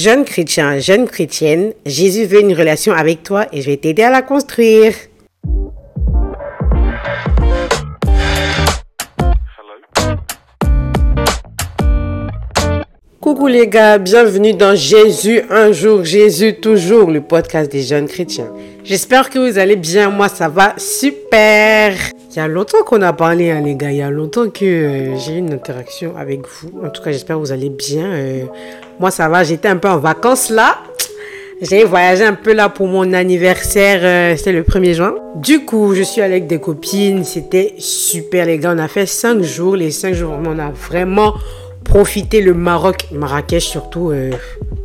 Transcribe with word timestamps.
Jeune 0.00 0.24
chrétien, 0.24 0.78
jeune 0.78 1.08
chrétienne, 1.08 1.72
Jésus 1.84 2.24
veut 2.24 2.40
une 2.40 2.54
relation 2.54 2.92
avec 2.92 3.24
toi 3.24 3.46
et 3.52 3.62
je 3.62 3.66
vais 3.68 3.78
t'aider 3.78 4.04
à 4.04 4.10
la 4.10 4.22
construire. 4.22 4.94
Coucou 13.20 13.48
les 13.48 13.66
gars, 13.66 13.98
bienvenue 13.98 14.54
dans 14.54 14.76
Jésus 14.76 15.42
un 15.50 15.72
jour, 15.72 16.04
Jésus 16.04 16.54
toujours, 16.60 17.10
le 17.10 17.20
podcast 17.20 17.72
des 17.72 17.82
jeunes 17.82 18.06
chrétiens. 18.06 18.52
J'espère 18.84 19.28
que 19.28 19.40
vous 19.40 19.58
allez 19.58 19.74
bien, 19.74 20.10
moi 20.10 20.28
ça 20.28 20.48
va 20.48 20.74
super. 20.76 21.92
Il 22.30 22.36
y 22.36 22.38
a 22.38 22.46
longtemps 22.46 22.84
qu'on 22.86 23.02
a 23.02 23.12
parlé 23.12 23.50
hein, 23.50 23.60
les 23.60 23.74
gars, 23.74 23.90
il 23.90 23.96
y 23.96 24.02
a 24.02 24.10
longtemps 24.10 24.48
que 24.48 24.64
euh, 24.64 25.16
j'ai 25.18 25.32
eu 25.32 25.38
une 25.38 25.52
interaction 25.52 26.16
avec 26.16 26.46
vous. 26.46 26.70
En 26.84 26.90
tout 26.90 27.02
cas 27.02 27.10
j'espère 27.10 27.34
que 27.34 27.40
vous 27.40 27.52
allez 27.52 27.68
bien. 27.68 28.06
Euh, 28.06 28.44
moi 29.00 29.10
ça 29.10 29.28
va, 29.28 29.44
j'étais 29.44 29.68
un 29.68 29.76
peu 29.76 29.88
en 29.88 29.98
vacances 29.98 30.50
là. 30.50 30.78
J'ai 31.60 31.84
voyagé 31.84 32.24
un 32.24 32.34
peu 32.34 32.52
là 32.52 32.68
pour 32.68 32.86
mon 32.86 33.12
anniversaire, 33.12 34.00
euh, 34.02 34.36
c'était 34.36 34.52
le 34.52 34.62
1er 34.62 34.94
juin. 34.94 35.14
Du 35.34 35.64
coup, 35.64 35.92
je 35.92 36.02
suis 36.02 36.20
allée 36.20 36.34
avec 36.34 36.46
des 36.46 36.60
copines, 36.60 37.24
c'était 37.24 37.74
super 37.78 38.46
les 38.46 38.58
gars. 38.58 38.72
On 38.76 38.78
a 38.78 38.86
fait 38.86 39.06
5 39.06 39.42
jours, 39.42 39.74
les 39.74 39.90
5 39.90 40.14
jours, 40.14 40.38
on 40.40 40.58
a 40.60 40.70
vraiment 40.70 41.34
profiter 41.84 42.42
le 42.42 42.54
Maroc, 42.54 43.08
Marrakech 43.10 43.64
surtout. 43.64 44.10
Euh, 44.10 44.30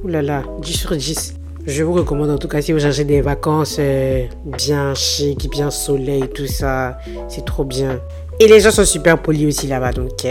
oulala, 0.04 0.44
10 0.64 0.74
sur 0.74 0.96
10. 0.96 1.36
Je 1.68 1.84
vous 1.84 1.94
recommande 1.94 2.32
en 2.32 2.38
tout 2.38 2.48
cas 2.48 2.62
si 2.62 2.74
vous 2.74 2.80
cherchez 2.80 3.06
des 3.06 3.22
vacances 3.22 3.78
euh, 3.80 4.26
bien 4.44 4.96
chic, 4.96 5.50
bien 5.52 5.70
soleil, 5.70 6.24
tout 6.34 6.48
ça. 6.48 6.98
C'est 7.28 7.46
trop 7.46 7.64
bien. 7.64 8.00
Et 8.40 8.48
les 8.48 8.60
gens 8.60 8.72
sont 8.72 8.84
super 8.84 9.22
polis 9.22 9.48
aussi 9.48 9.68
là-bas. 9.68 9.92
Donc 9.92 10.26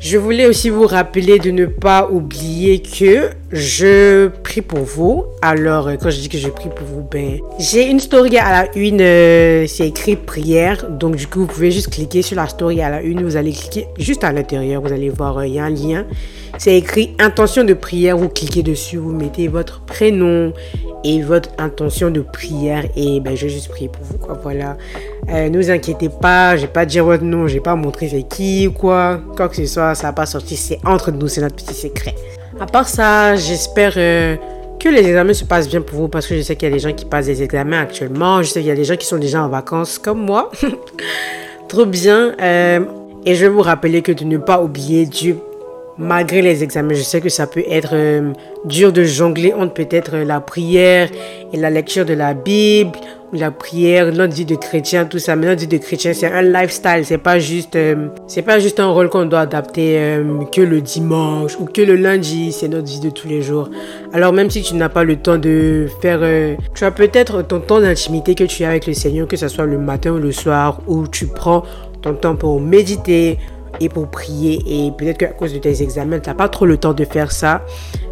Je 0.00 0.16
voulais 0.16 0.46
aussi 0.46 0.70
vous 0.70 0.86
rappeler 0.86 1.40
de 1.40 1.50
ne 1.50 1.66
pas 1.66 2.08
oublier 2.08 2.80
que 2.80 3.30
je 3.50 4.28
prie 4.28 4.62
pour 4.62 4.78
vous. 4.78 5.24
Alors, 5.42 5.88
euh, 5.88 5.96
quand 6.00 6.10
je 6.10 6.20
dis 6.20 6.28
que 6.28 6.38
je 6.38 6.48
prie 6.48 6.68
pour 6.68 6.86
vous, 6.86 7.02
ben, 7.02 7.40
j'ai 7.58 7.90
une 7.90 7.98
story 7.98 8.38
à 8.38 8.50
la 8.50 8.76
une, 8.76 9.00
euh, 9.00 9.66
c'est 9.66 9.88
écrit 9.88 10.14
prière. 10.14 10.88
Donc, 10.88 11.16
du 11.16 11.26
coup, 11.26 11.40
vous 11.40 11.46
pouvez 11.46 11.72
juste 11.72 11.90
cliquer 11.90 12.22
sur 12.22 12.36
la 12.36 12.46
story 12.46 12.80
à 12.80 12.90
la 12.90 13.02
une. 13.02 13.24
Vous 13.24 13.34
allez 13.34 13.50
cliquer 13.50 13.88
juste 13.98 14.22
à 14.22 14.32
l'intérieur. 14.32 14.82
Vous 14.82 14.92
allez 14.92 15.08
voir, 15.08 15.38
euh, 15.38 15.46
il 15.48 15.54
y 15.54 15.58
a 15.58 15.64
un 15.64 15.70
lien. 15.70 16.04
C'est 16.58 16.76
écrit 16.76 17.16
intention 17.18 17.64
de 17.64 17.74
prière. 17.74 18.16
Vous 18.16 18.28
cliquez 18.28 18.62
dessus, 18.62 18.98
vous 18.98 19.12
mettez 19.12 19.48
votre 19.48 19.80
prénom 19.80 20.52
et 21.04 21.22
votre 21.22 21.50
intention 21.58 22.10
de 22.10 22.20
prière. 22.20 22.84
Et 22.96 23.20
ben, 23.20 23.36
je 23.36 23.46
vais 23.46 23.52
juste 23.52 23.68
prier 23.68 23.88
pour 23.88 24.02
vous, 24.04 24.18
quoi. 24.18 24.38
Voilà. 24.42 24.76
ne 25.28 25.56
vous 25.56 25.70
inquiétez 25.70 26.08
pas, 26.08 26.56
je 26.56 26.62
vais 26.62 26.72
pas 26.72 26.86
dire 26.86 27.04
votre 27.04 27.24
nom, 27.24 27.46
je 27.46 27.58
pas 27.58 27.74
montrer 27.74 28.08
c'est 28.08 28.22
qui 28.22 28.66
ou 28.66 28.72
quoi. 28.72 29.20
Quoi 29.36 29.48
que 29.48 29.56
ce 29.56 29.66
soit, 29.66 29.94
ça 29.94 30.08
va 30.08 30.12
pas 30.12 30.26
sorti. 30.26 30.56
C'est 30.56 30.78
entre 30.84 31.10
nous, 31.10 31.28
c'est 31.28 31.40
notre 31.40 31.56
petit 31.56 31.74
secret. 31.74 32.14
À 32.60 32.66
part 32.66 32.88
ça, 32.88 33.36
j'espère 33.36 33.94
euh, 33.96 34.36
que 34.80 34.88
les 34.88 35.00
examens 35.00 35.32
se 35.32 35.44
passent 35.44 35.68
bien 35.68 35.80
pour 35.80 35.98
vous 35.98 36.08
parce 36.08 36.26
que 36.26 36.36
je 36.36 36.42
sais 36.42 36.56
qu'il 36.56 36.68
y 36.68 36.72
a 36.72 36.74
des 36.74 36.80
gens 36.80 36.92
qui 36.92 37.04
passent 37.04 37.26
des 37.26 37.42
examens 37.42 37.82
actuellement. 37.82 38.42
Je 38.42 38.48
sais 38.48 38.60
qu'il 38.60 38.68
y 38.68 38.72
a 38.72 38.76
des 38.76 38.84
gens 38.84 38.96
qui 38.96 39.06
sont 39.06 39.18
déjà 39.18 39.42
en 39.42 39.48
vacances 39.48 39.98
comme 39.98 40.20
moi. 40.20 40.50
Trop 41.68 41.84
bien. 41.86 42.34
Euh, 42.40 42.80
et 43.24 43.34
je 43.34 43.44
vais 43.44 43.48
vous 43.48 43.62
rappeler 43.62 44.02
que 44.02 44.12
de 44.12 44.24
ne 44.24 44.38
pas 44.38 44.60
oublier 44.60 45.06
Dieu 45.06 45.38
malgré 45.98 46.42
les 46.42 46.62
examens. 46.62 46.94
Je 46.94 47.02
sais 47.02 47.20
que 47.20 47.28
ça 47.28 47.46
peut 47.46 47.64
être 47.68 47.90
euh, 47.92 48.32
dur 48.64 48.92
de 48.92 49.04
jongler 49.04 49.52
entre 49.52 49.74
peut-être 49.74 50.16
la 50.16 50.40
prière 50.40 51.08
et 51.52 51.56
la 51.56 51.70
lecture 51.70 52.04
de 52.04 52.14
la 52.14 52.34
Bible 52.34 52.92
la 53.32 53.50
prière, 53.50 54.12
notre 54.12 54.44
de 54.44 54.54
chrétien, 54.54 55.04
tout 55.04 55.18
ça. 55.18 55.36
Mais 55.36 55.46
notre 55.46 55.60
vie 55.60 55.66
de 55.66 55.76
chrétien, 55.76 56.12
c'est 56.12 56.26
un 56.26 56.42
lifestyle. 56.42 57.02
C'est 57.04 57.18
pas 57.18 57.38
juste, 57.38 57.76
euh, 57.76 58.08
pas 58.44 58.58
juste 58.58 58.80
un 58.80 58.88
rôle 58.88 59.08
qu'on 59.08 59.26
doit 59.26 59.40
adapter 59.40 59.98
euh, 59.98 60.44
que 60.52 60.60
le 60.60 60.80
dimanche 60.80 61.56
ou 61.60 61.66
que 61.66 61.82
le 61.82 61.96
lundi. 61.96 62.52
C'est 62.52 62.68
notre 62.68 62.86
vie 62.86 63.00
de 63.00 63.10
tous 63.10 63.28
les 63.28 63.42
jours. 63.42 63.68
Alors 64.12 64.32
même 64.32 64.50
si 64.50 64.62
tu 64.62 64.74
n'as 64.74 64.88
pas 64.88 65.04
le 65.04 65.16
temps 65.16 65.38
de 65.38 65.86
faire, 66.00 66.20
euh, 66.22 66.54
tu 66.74 66.84
as 66.84 66.90
peut-être 66.90 67.42
ton 67.42 67.60
temps 67.60 67.80
d'intimité 67.80 68.34
que 68.34 68.44
tu 68.44 68.64
as 68.64 68.70
avec 68.70 68.86
le 68.86 68.94
Seigneur, 68.94 69.28
que 69.28 69.36
ce 69.36 69.48
soit 69.48 69.66
le 69.66 69.78
matin 69.78 70.12
ou 70.12 70.18
le 70.18 70.32
soir, 70.32 70.80
où 70.86 71.06
tu 71.06 71.26
prends 71.26 71.64
ton 72.00 72.14
temps 72.14 72.36
pour 72.36 72.60
méditer 72.60 73.38
et 73.80 73.88
pour 73.88 74.08
prier. 74.08 74.62
Et 74.66 74.92
peut-être 74.92 75.18
qu'à 75.18 75.28
cause 75.28 75.52
de 75.52 75.58
tes 75.58 75.82
examens, 75.82 76.18
tu 76.20 76.28
n'as 76.28 76.34
pas 76.34 76.48
trop 76.48 76.66
le 76.66 76.76
temps 76.76 76.94
de 76.94 77.04
faire 77.04 77.32
ça. 77.32 77.62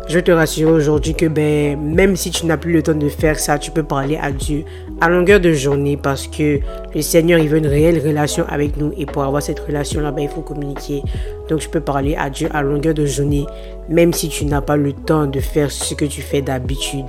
Je 0.09 0.21
te 0.21 0.31
rassure 0.31 0.71
aujourd'hui 0.71 1.15
que 1.15 1.27
ben, 1.27 1.77
même 1.81 2.15
si 2.15 2.31
tu 2.31 2.47
n'as 2.47 2.57
plus 2.57 2.73
le 2.73 2.83
temps 2.83 2.95
de 2.95 3.09
faire 3.09 3.39
ça, 3.41 3.59
tu 3.59 3.73
peux 3.73 3.83
parler 3.83 4.17
à 4.23 4.31
Dieu 4.31 4.65
à 5.01 5.09
longueur 5.09 5.41
de 5.41 5.53
journée 5.53 5.97
parce 5.97 6.29
que 6.29 6.61
le 6.95 7.03
Seigneur, 7.03 7.41
il 7.41 7.49
veut 7.49 7.59
une 7.59 7.67
réelle 7.67 7.99
relation 7.99 8.45
avec 8.49 8.77
nous 8.77 8.93
et 8.97 9.05
pour 9.05 9.25
avoir 9.25 9.43
cette 9.43 9.59
relation-là, 9.59 10.13
ben, 10.13 10.23
il 10.23 10.29
faut 10.29 10.43
communiquer. 10.43 11.03
Donc, 11.49 11.59
tu 11.59 11.69
peux 11.69 11.81
parler 11.81 12.15
à 12.15 12.31
Dieu 12.31 12.49
à 12.55 12.63
longueur 12.63 12.95
de 12.95 13.05
journée, 13.05 13.47
même 13.89 14.13
si 14.13 14.29
tu 14.29 14.45
n'as 14.45 14.61
pas 14.61 14.77
le 14.77 14.93
temps 14.93 15.27
de 15.27 15.41
faire 15.41 15.73
ce 15.73 15.95
que 15.95 16.05
tu 16.05 16.23
fais 16.23 16.41
d'habitude. 16.41 17.07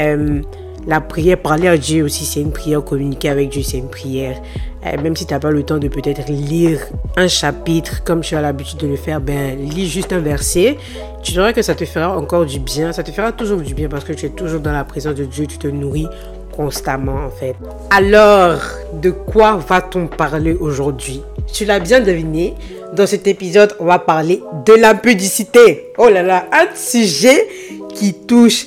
Euh, 0.00 0.42
la 0.86 1.00
prière, 1.00 1.38
parler 1.38 1.68
à 1.68 1.76
Dieu 1.76 2.04
aussi, 2.04 2.24
c'est 2.24 2.40
une 2.40 2.52
prière. 2.52 2.82
Communiquer 2.82 3.28
avec 3.28 3.50
Dieu, 3.50 3.62
c'est 3.62 3.78
une 3.78 3.90
prière. 3.90 4.40
Euh, 4.86 5.00
même 5.02 5.14
si 5.14 5.26
tu 5.26 5.34
n'as 5.34 5.40
pas 5.40 5.50
le 5.50 5.62
temps 5.62 5.78
de 5.78 5.88
peut-être 5.88 6.28
lire 6.28 6.80
un 7.16 7.28
chapitre 7.28 8.02
comme 8.02 8.22
tu 8.22 8.34
as 8.34 8.40
l'habitude 8.40 8.78
de 8.78 8.86
le 8.86 8.96
faire, 8.96 9.20
ben, 9.20 9.58
lis 9.58 9.88
juste 9.88 10.12
un 10.12 10.20
verset. 10.20 10.78
Tu 11.22 11.32
verras 11.32 11.52
que 11.52 11.62
ça 11.62 11.74
te 11.74 11.84
fera 11.84 12.16
encore 12.16 12.46
du 12.46 12.58
bien. 12.60 12.92
Ça 12.92 13.02
te 13.02 13.10
fera 13.10 13.32
toujours 13.32 13.60
du 13.60 13.74
bien 13.74 13.88
parce 13.88 14.04
que 14.04 14.12
tu 14.12 14.26
es 14.26 14.30
toujours 14.30 14.60
dans 14.60 14.72
la 14.72 14.84
présence 14.84 15.14
de 15.14 15.24
Dieu. 15.24 15.46
Tu 15.46 15.58
te 15.58 15.66
nourris 15.66 16.08
constamment 16.50 17.26
en 17.26 17.30
fait. 17.30 17.54
Alors, 17.90 18.60
de 19.00 19.10
quoi 19.10 19.56
va-t-on 19.56 20.06
parler 20.06 20.54
aujourd'hui? 20.54 21.22
Tu 21.52 21.64
l'as 21.64 21.80
bien 21.80 22.00
deviné, 22.00 22.54
dans 22.94 23.06
cet 23.06 23.26
épisode, 23.26 23.74
on 23.78 23.84
va 23.84 23.98
parler 23.98 24.42
de 24.66 24.72
l'impudicité. 24.74 25.92
Oh 25.98 26.08
là 26.08 26.22
là, 26.22 26.46
un 26.52 26.74
sujet 26.74 27.46
qui 27.94 28.14
touche 28.14 28.66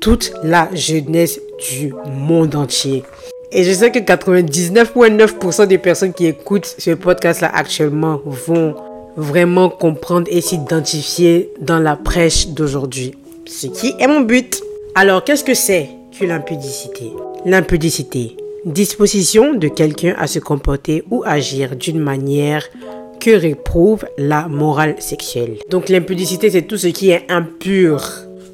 toute 0.00 0.32
la 0.42 0.68
jeunesse 0.74 1.40
du 1.58 1.94
monde 2.06 2.54
entier. 2.54 3.04
Et 3.52 3.62
je 3.62 3.72
sais 3.72 3.90
que 3.90 4.00
99,9% 4.00 5.66
des 5.66 5.78
personnes 5.78 6.12
qui 6.12 6.26
écoutent 6.26 6.74
ce 6.78 6.90
podcast-là 6.90 7.50
actuellement 7.54 8.20
vont 8.24 8.74
vraiment 9.16 9.68
comprendre 9.68 10.26
et 10.30 10.40
s'identifier 10.40 11.52
dans 11.60 11.78
la 11.78 11.94
prêche 11.96 12.48
d'aujourd'hui. 12.48 13.14
Ce 13.46 13.68
qui 13.68 13.94
est 13.98 14.06
mon 14.06 14.20
but. 14.20 14.60
Alors, 14.96 15.22
qu'est-ce 15.22 15.44
que 15.44 15.54
c'est 15.54 15.88
que 16.18 16.24
l'impudicité? 16.24 17.12
L'impudicité. 17.44 18.36
Disposition 18.64 19.54
de 19.54 19.68
quelqu'un 19.68 20.14
à 20.18 20.26
se 20.26 20.38
comporter 20.38 21.04
ou 21.10 21.22
agir 21.24 21.76
d'une 21.76 22.00
manière 22.00 22.68
que 23.20 23.30
réprouve 23.30 24.04
la 24.18 24.48
morale 24.48 24.96
sexuelle. 24.98 25.56
Donc 25.70 25.88
l'impudicité, 25.88 26.50
c'est 26.50 26.62
tout 26.62 26.76
ce 26.78 26.88
qui 26.88 27.10
est 27.10 27.24
impur, 27.30 28.02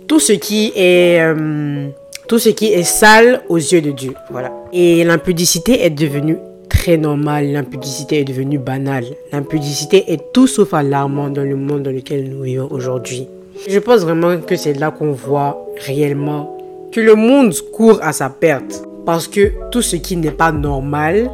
tout 0.06 0.20
ce 0.20 0.32
qui 0.32 0.72
est 0.76 1.20
euh, 1.20 1.88
tout 2.30 2.38
ce 2.38 2.50
qui 2.50 2.66
est 2.66 2.84
sale 2.84 3.42
aux 3.48 3.56
yeux 3.56 3.80
de 3.80 3.90
Dieu. 3.90 4.14
Voilà. 4.30 4.52
Et 4.72 5.02
l'impudicité 5.02 5.84
est 5.84 5.90
devenue 5.90 6.36
très 6.68 6.96
normale, 6.96 7.50
l'impudicité 7.50 8.20
est 8.20 8.24
devenue 8.24 8.56
banale. 8.56 9.04
L'impudicité 9.32 10.12
est 10.12 10.32
tout 10.32 10.46
sauf 10.46 10.72
alarmant 10.72 11.28
dans 11.28 11.42
le 11.42 11.56
monde 11.56 11.82
dans 11.82 11.90
lequel 11.90 12.30
nous 12.30 12.42
vivons 12.42 12.68
aujourd'hui. 12.70 13.26
Je 13.68 13.80
pense 13.80 14.02
vraiment 14.02 14.38
que 14.38 14.54
c'est 14.54 14.74
là 14.74 14.92
qu'on 14.92 15.10
voit 15.10 15.58
réellement 15.84 16.56
que 16.92 17.00
le 17.00 17.16
monde 17.16 17.52
court 17.72 17.98
à 18.00 18.12
sa 18.12 18.30
perte. 18.30 18.84
Parce 19.04 19.26
que 19.26 19.50
tout 19.72 19.82
ce 19.82 19.96
qui 19.96 20.16
n'est 20.16 20.30
pas 20.30 20.52
normal 20.52 21.28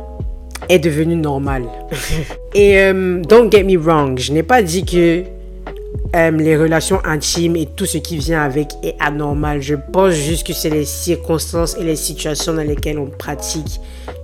est 0.70 0.78
devenu 0.78 1.14
normal. 1.14 1.64
Et 2.54 2.78
euh, 2.78 3.20
don't 3.20 3.52
get 3.52 3.64
me 3.64 3.76
wrong, 3.76 4.18
je 4.18 4.32
n'ai 4.32 4.42
pas 4.42 4.62
dit 4.62 4.82
que 4.82 5.24
les 6.14 6.56
relations 6.56 7.00
intimes 7.04 7.56
et 7.56 7.66
tout 7.66 7.86
ce 7.86 7.98
qui 7.98 8.18
vient 8.18 8.42
avec 8.42 8.68
est 8.82 8.96
anormal. 9.00 9.60
Je 9.60 9.74
pense 9.92 10.14
juste 10.14 10.46
que 10.46 10.52
c'est 10.52 10.70
les 10.70 10.84
circonstances 10.84 11.76
et 11.76 11.84
les 11.84 11.96
situations 11.96 12.54
dans 12.54 12.62
lesquelles 12.62 12.98
on 12.98 13.06
pratique 13.06 13.80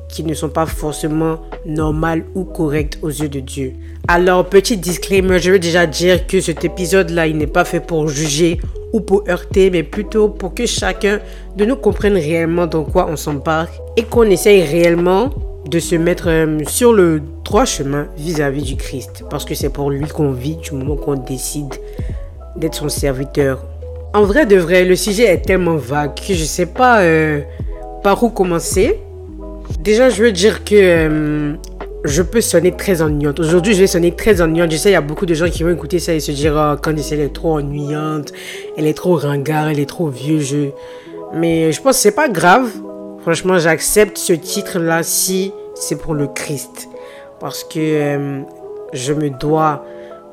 qui 0.08 0.22
ne 0.24 0.34
sont 0.34 0.50
pas 0.50 0.66
forcément 0.66 1.40
normales 1.64 2.24
ou 2.34 2.44
correctes 2.44 2.98
aux 3.02 3.08
yeux 3.08 3.28
de 3.28 3.40
Dieu. 3.40 3.72
Alors, 4.08 4.46
petit 4.46 4.76
disclaimer, 4.76 5.38
je 5.38 5.52
veux 5.52 5.58
déjà 5.58 5.86
dire 5.86 6.26
que 6.26 6.40
cet 6.40 6.64
épisode-là, 6.64 7.26
il 7.26 7.38
n'est 7.38 7.46
pas 7.46 7.64
fait 7.64 7.80
pour 7.80 8.08
juger 8.08 8.60
ou 8.92 9.00
pour 9.00 9.24
heurter, 9.28 9.70
mais 9.70 9.82
plutôt 9.82 10.28
pour 10.28 10.54
que 10.54 10.66
chacun 10.66 11.20
de 11.56 11.64
nous 11.64 11.76
comprenne 11.76 12.14
réellement 12.14 12.66
dans 12.66 12.84
quoi 12.84 13.08
on 13.10 13.16
s'embarque 13.16 13.72
et 13.96 14.02
qu'on 14.02 14.24
essaye 14.24 14.62
réellement 14.62 15.30
de 15.72 15.78
se 15.78 15.96
mettre 15.96 16.28
euh, 16.28 16.58
sur 16.68 16.92
le 16.92 17.22
droit 17.44 17.64
chemin 17.64 18.06
vis-à-vis 18.18 18.62
du 18.62 18.76
Christ. 18.76 19.24
Parce 19.30 19.46
que 19.46 19.54
c'est 19.54 19.70
pour 19.70 19.90
lui 19.90 20.06
qu'on 20.06 20.30
vit 20.30 20.56
du 20.56 20.72
moment 20.72 20.96
qu'on 20.96 21.14
décide 21.14 21.74
d'être 22.56 22.74
son 22.74 22.90
serviteur. 22.90 23.64
En 24.12 24.24
vrai 24.24 24.44
de 24.44 24.56
vrai, 24.56 24.84
le 24.84 24.94
sujet 24.94 25.24
est 25.24 25.46
tellement 25.46 25.76
vague 25.76 26.14
que 26.14 26.34
je 26.34 26.42
ne 26.42 26.46
sais 26.46 26.66
pas 26.66 27.00
euh, 27.00 27.40
par 28.04 28.22
où 28.22 28.28
commencer. 28.28 29.00
Déjà, 29.80 30.10
je 30.10 30.22
veux 30.22 30.32
dire 30.32 30.62
que 30.62 30.74
euh, 30.74 31.54
je 32.04 32.20
peux 32.20 32.42
sonner 32.42 32.72
très 32.72 33.00
ennuyante. 33.00 33.40
Aujourd'hui, 33.40 33.72
je 33.72 33.80
vais 33.80 33.86
sonner 33.86 34.14
très 34.14 34.42
ennuyante. 34.42 34.70
Je 34.70 34.76
sais, 34.76 34.90
il 34.90 34.92
y 34.92 34.96
a 34.96 35.00
beaucoup 35.00 35.24
de 35.24 35.32
gens 35.32 35.48
qui 35.48 35.62
vont 35.62 35.70
écouter 35.70 35.98
ça 35.98 36.12
et 36.12 36.20
se 36.20 36.32
dire 36.32 36.54
oh, 36.54 36.76
Candice, 36.82 37.12
elle 37.12 37.20
est 37.20 37.32
trop 37.32 37.54
ennuyante, 37.54 38.34
elle 38.76 38.86
est 38.86 38.96
trop 38.96 39.14
ringard, 39.14 39.68
elle 39.68 39.80
est 39.80 39.88
trop 39.88 40.08
vieux 40.08 40.40
jeu. 40.40 40.72
Mais 41.34 41.72
je 41.72 41.80
pense 41.80 41.96
que 41.96 42.02
c'est 42.02 42.14
pas 42.14 42.28
grave. 42.28 42.68
Franchement, 43.22 43.58
j'accepte 43.58 44.18
ce 44.18 44.34
titre-là 44.34 45.02
si 45.02 45.52
c'est 45.82 45.96
pour 45.96 46.14
le 46.14 46.28
Christ. 46.28 46.88
Parce 47.40 47.64
que 47.64 47.78
euh, 47.78 48.42
je 48.92 49.12
me 49.12 49.30
dois 49.30 49.84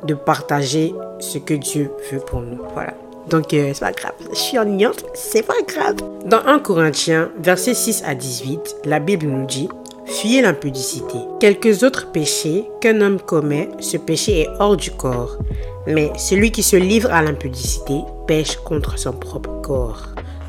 de 0.04 0.14
partager 0.14 0.94
ce 1.20 1.38
que 1.38 1.54
Dieu 1.54 1.92
veut 2.12 2.20
pour 2.20 2.42
nous. 2.42 2.60
Voilà. 2.74 2.94
Donc, 3.28 3.54
euh, 3.54 3.72
c'est 3.74 3.80
pas 3.82 3.92
grave. 3.92 4.14
Je 4.32 4.38
suis 4.38 4.58
ennuyante, 4.58 5.04
c'est 5.14 5.44
pas 5.44 5.62
grave. 5.68 5.98
Dans 6.26 6.46
1 6.46 6.60
Corinthiens, 6.60 7.30
versets 7.40 7.74
6 7.74 8.04
à 8.06 8.16
18, 8.16 8.78
la 8.86 9.00
Bible 9.00 9.28
nous 9.28 9.46
dit 9.46 9.70
Fuyez 10.06 10.42
l'impudicité. 10.42 11.18
Quelques 11.40 11.84
autres 11.84 12.12
péchés 12.12 12.66
qu'un 12.82 13.00
homme 13.02 13.20
commet, 13.20 13.70
ce 13.80 13.98
péché 13.98 14.42
est 14.42 14.50
hors 14.60 14.76
du 14.76 14.90
corps. 14.90 15.38
Mais 15.86 16.12
celui 16.18 16.52
qui 16.52 16.64
se 16.64 16.76
livre 16.76 17.12
à 17.12 17.22
l'impudicité 17.22 17.94
pêche 18.26 18.56
contre 18.58 18.98
son 18.98 19.14
propre 19.14 19.62
corps. 19.62 20.08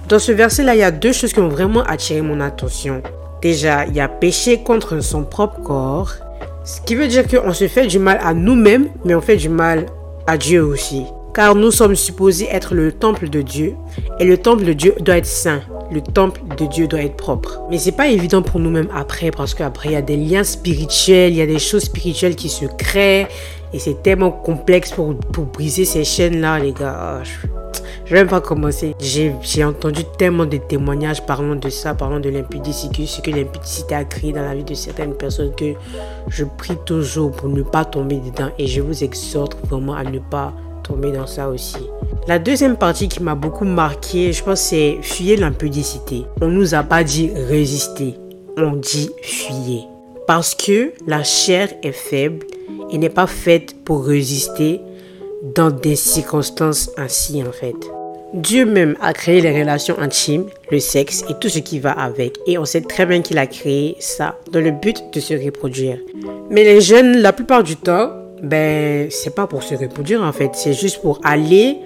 Dans 0.08 0.18
ce 0.18 0.32
verset-là, 0.32 0.74
il 0.74 0.78
y 0.78 0.82
a 0.82 0.90
deux 0.90 1.12
choses 1.12 1.34
qui 1.34 1.40
ont 1.40 1.48
vraiment 1.48 1.82
attiré 1.82 2.22
mon 2.22 2.40
attention. 2.40 3.02
Déjà, 3.42 3.86
il 3.86 3.94
y 3.94 4.00
a 4.00 4.08
péché 4.08 4.62
contre 4.62 5.00
son 5.00 5.24
propre 5.24 5.60
corps, 5.62 6.12
ce 6.64 6.80
qui 6.82 6.94
veut 6.94 7.08
dire 7.08 7.26
qu'on 7.26 7.52
se 7.52 7.68
fait 7.68 7.86
du 7.86 7.98
mal 7.98 8.18
à 8.22 8.34
nous-mêmes, 8.34 8.88
mais 9.04 9.14
on 9.14 9.20
fait 9.20 9.36
du 9.36 9.48
mal 9.48 9.86
à 10.26 10.36
Dieu 10.36 10.62
aussi. 10.62 11.04
Car 11.34 11.54
nous 11.54 11.70
sommes 11.70 11.96
supposés 11.96 12.48
être 12.50 12.74
le 12.74 12.92
temple 12.92 13.28
de 13.28 13.40
Dieu, 13.42 13.74
et 14.18 14.24
le 14.24 14.36
temple 14.36 14.64
de 14.64 14.72
Dieu 14.72 14.94
doit 15.00 15.16
être 15.16 15.26
saint 15.26 15.62
le 15.90 16.00
temple 16.00 16.40
de 16.56 16.66
Dieu 16.66 16.86
doit 16.86 17.02
être 17.02 17.16
propre. 17.16 17.62
Mais 17.70 17.78
c'est 17.78 17.92
pas 17.92 18.08
évident 18.08 18.42
pour 18.42 18.60
nous-mêmes 18.60 18.88
après, 18.94 19.30
parce 19.30 19.54
qu'après, 19.54 19.90
il 19.90 19.92
y 19.92 19.96
a 19.96 20.02
des 20.02 20.16
liens 20.16 20.44
spirituels, 20.44 21.32
il 21.32 21.38
y 21.38 21.42
a 21.42 21.46
des 21.46 21.58
choses 21.58 21.84
spirituelles 21.84 22.36
qui 22.36 22.48
se 22.48 22.64
créent, 22.64 23.26
et 23.72 23.78
c'est 23.78 24.02
tellement 24.02 24.30
complexe 24.30 24.92
pour, 24.92 25.14
briser 25.52 25.84
ces 25.84 26.04
chaînes-là, 26.04 26.58
les 26.58 26.72
gars. 26.72 27.22
Je, 27.24 27.46
vais 28.10 28.20
même 28.20 28.28
pas 28.28 28.40
commencer. 28.40 28.94
J'ai 29.00 29.64
entendu 29.64 30.02
tellement 30.18 30.46
de 30.46 30.56
témoignages 30.56 31.24
parlant 31.24 31.56
de 31.56 31.68
ça, 31.68 31.94
parlant 31.94 32.20
de 32.20 32.28
l'impudicité, 32.28 33.06
ce 33.06 33.20
que 33.20 33.30
l'impudicité 33.30 33.94
a 33.94 34.04
créé 34.04 34.32
dans 34.32 34.42
la 34.42 34.54
vie 34.54 34.64
de 34.64 34.74
certaines 34.74 35.14
personnes, 35.14 35.54
que 35.54 35.74
je 36.28 36.44
prie 36.44 36.76
toujours 36.84 37.30
pour 37.32 37.48
ne 37.48 37.62
pas 37.62 37.84
tomber 37.84 38.16
dedans, 38.16 38.50
et 38.58 38.66
je 38.66 38.80
vous 38.80 39.04
exhorte 39.04 39.56
vraiment 39.66 39.94
à 39.94 40.04
ne 40.04 40.18
pas 40.18 40.52
tomber 40.82 41.12
dans 41.12 41.26
ça 41.26 41.48
aussi. 41.48 41.78
La 42.26 42.38
deuxième 42.38 42.76
partie 42.76 43.08
qui 43.08 43.22
m'a 43.22 43.34
beaucoup 43.34 43.64
marqué, 43.64 44.32
je 44.32 44.42
pense, 44.42 44.60
c'est 44.60 44.98
fuyer 45.02 45.36
l'impudicité. 45.36 46.24
On 46.40 46.48
nous 46.48 46.74
a 46.74 46.82
pas 46.82 47.04
dit 47.04 47.30
résister, 47.34 48.16
on 48.56 48.72
dit 48.72 49.10
fuyer. 49.22 49.82
Parce 50.26 50.54
que 50.54 50.92
la 51.06 51.22
chair 51.24 51.68
est 51.82 51.92
faible 51.92 52.46
et 52.90 52.98
n'est 52.98 53.08
pas 53.08 53.26
faite 53.26 53.84
pour 53.84 54.04
résister 54.04 54.80
dans 55.54 55.70
des 55.70 55.96
circonstances 55.96 56.90
ainsi 56.96 57.42
en 57.42 57.52
fait. 57.52 57.76
Dieu 58.34 58.64
même 58.64 58.96
a 59.00 59.12
créé 59.12 59.40
les 59.40 59.58
relations 59.58 59.98
intimes, 59.98 60.46
le 60.70 60.78
sexe 60.78 61.24
et 61.28 61.34
tout 61.40 61.48
ce 61.48 61.58
qui 61.58 61.80
va 61.80 61.90
avec. 61.90 62.38
Et 62.46 62.58
on 62.58 62.64
sait 62.64 62.80
très 62.80 63.04
bien 63.06 63.22
qu'il 63.22 63.38
a 63.38 63.46
créé 63.46 63.96
ça 63.98 64.38
dans 64.52 64.60
le 64.60 64.70
but 64.70 65.02
de 65.12 65.20
se 65.20 65.34
reproduire. 65.34 65.98
Mais 66.50 66.62
les 66.62 66.80
jeunes, 66.80 67.18
la 67.18 67.32
plupart 67.32 67.64
du 67.64 67.76
temps, 67.76 68.10
ben, 68.42 69.08
c'est 69.10 69.34
pas 69.34 69.46
pour 69.46 69.62
se 69.62 69.74
reproduire 69.74 70.22
en 70.22 70.32
fait. 70.32 70.50
C'est 70.54 70.72
juste 70.72 71.00
pour 71.02 71.20
aller 71.24 71.76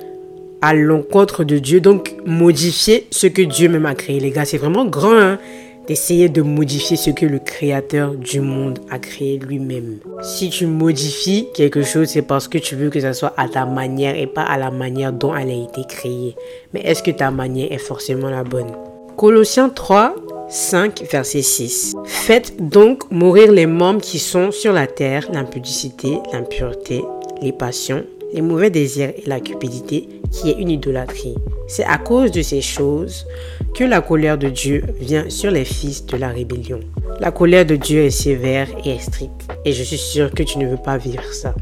à 0.61 0.73
l'encontre 0.73 1.45
de 1.45 1.59
Dieu, 1.59 1.81
donc 1.81 2.15
modifier 2.25 3.07
ce 3.11 3.27
que 3.27 3.43
Dieu 3.43 3.69
même 3.69 3.87
a 3.87 3.95
créé. 3.95 4.21
Les 4.21 4.31
gars, 4.31 4.45
c'est 4.45 4.57
vraiment 4.57 4.85
grand 4.87 5.17
hein, 5.17 5.39
d'essayer 5.87 6.29
de 6.29 6.43
modifier 6.43 6.97
ce 6.97 7.11
que 7.11 7.27
le 7.27 7.39
créateur 7.39 8.15
du 8.15 8.41
monde 8.41 8.79
a 8.91 8.99
créé 8.99 9.39
lui-même. 9.39 9.99
Si 10.23 10.51
tu 10.51 10.67
modifies 10.67 11.49
quelque 11.55 11.83
chose, 11.83 12.09
c'est 12.09 12.23
parce 12.23 12.49
que 12.49 12.59
tu 12.59 12.77
veux 12.77 12.91
que 12.91 13.01
ça 13.01 13.13
soit 13.13 13.35
à 13.37 13.49
ta 13.49 13.67
manière 13.67 14.17
et 14.17 14.27
pas 14.27 14.43
à 14.43 14.59
la 14.59 14.71
manière 14.71 15.13
dont 15.13 15.35
elle 15.35 15.51
a 15.51 15.55
été 15.55 15.83
créée. 15.89 16.35
Mais 16.73 16.81
est-ce 16.81 17.03
que 17.03 17.11
ta 17.11 17.31
manière 17.31 17.71
est 17.73 17.79
forcément 17.79 18.31
la 18.31 18.45
bonne? 18.45 18.73
Colossiens 19.17 19.69
3, 19.69 20.15
5, 20.49 21.05
verset 21.11 21.43
6. 21.43 21.95
Faites 22.05 22.57
donc 22.61 23.11
mourir 23.11 23.53
les 23.53 23.67
membres 23.67 24.01
qui 24.01 24.19
sont 24.19 24.51
sur 24.51 24.73
la 24.73 24.87
terre, 24.87 25.29
l'impudicité, 25.33 26.19
l'impureté, 26.33 27.05
les 27.41 27.53
passions, 27.53 28.05
les 28.35 28.43
mauvais 28.43 28.69
désirs 28.69 29.11
et 29.17 29.29
la 29.29 29.41
cupidité, 29.41 30.09
qui 30.33 30.51
est 30.51 30.59
une 30.59 30.71
idolâtrie. 30.71 31.37
C'est 31.69 31.85
à 31.85 31.99
cause 31.99 32.33
de 32.33 32.43
ces 32.43 32.61
choses 32.61 33.27
que 33.75 33.85
la 33.85 34.01
colère 34.01 34.37
de 34.37 34.49
Dieu 34.49 34.83
vient 35.01 35.31
sur 35.31 35.53
les 35.53 35.65
fils 35.65 36.05
de 36.05 36.17
la 36.17 36.29
rébellion. 36.29 36.81
La 37.21 37.31
colère 37.31 37.65
de 37.65 37.77
Dieu 37.77 38.03
est 38.03 38.11
sévère 38.11 38.67
et 38.85 38.99
stricte, 38.99 39.49
et 39.65 39.73
je 39.73 39.85
suis 39.85 39.99
sûr 39.99 40.33
que 40.33 40.43
tu 40.43 40.59
ne 40.59 40.67
veux 40.67 40.77
pas 40.77 40.99
vivre 40.99 41.33
ça. 41.33 41.55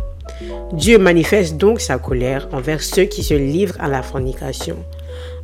Dieu 0.73 0.97
manifeste 0.97 1.59
donc 1.59 1.81
sa 1.81 1.99
colère 1.99 2.49
envers 2.53 2.83
ceux 2.83 3.05
qui 3.05 3.23
se 3.23 3.35
livrent 3.35 3.77
à 3.79 3.89
la 3.89 4.03
fornication, 4.03 4.77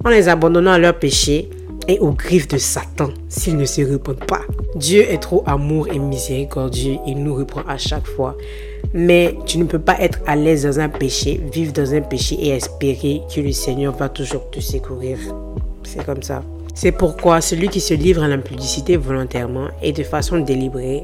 en 0.04 0.08
les 0.08 0.28
abandonnant 0.28 0.72
à 0.72 0.78
leurs 0.78 0.98
péchés 0.98 1.50
et 1.88 1.98
aux 1.98 2.12
griffes 2.12 2.48
de 2.48 2.58
Satan 2.58 3.10
s'ils 3.28 3.56
ne 3.56 3.66
se 3.66 3.82
repentent 3.82 4.26
pas. 4.26 4.42
Dieu 4.76 5.02
est 5.02 5.22
trop 5.22 5.42
amour 5.46 5.88
et 5.92 5.98
miséricordieux, 5.98 6.96
il 7.06 7.22
nous 7.22 7.34
reprend 7.34 7.62
à 7.68 7.76
chaque 7.76 8.06
fois 8.06 8.36
mais 8.94 9.34
tu 9.46 9.58
ne 9.58 9.64
peux 9.64 9.78
pas 9.78 10.00
être 10.00 10.20
à 10.26 10.36
l'aise 10.36 10.64
dans 10.64 10.80
un 10.80 10.88
péché, 10.88 11.40
vivre 11.52 11.72
dans 11.72 11.94
un 11.94 12.00
péché 12.00 12.36
et 12.40 12.48
espérer 12.50 13.22
que 13.34 13.40
le 13.40 13.52
Seigneur 13.52 13.94
va 13.94 14.08
toujours 14.08 14.50
te 14.50 14.60
secourir. 14.60 15.18
C'est 15.84 16.04
comme 16.04 16.22
ça. 16.22 16.42
C'est 16.74 16.92
pourquoi 16.92 17.40
celui 17.40 17.68
qui 17.68 17.80
se 17.80 17.94
livre 17.94 18.22
à 18.22 18.28
l'impudicité 18.28 18.96
volontairement 18.96 19.68
et 19.82 19.92
de 19.92 20.04
façon 20.04 20.38
délibérée 20.38 21.02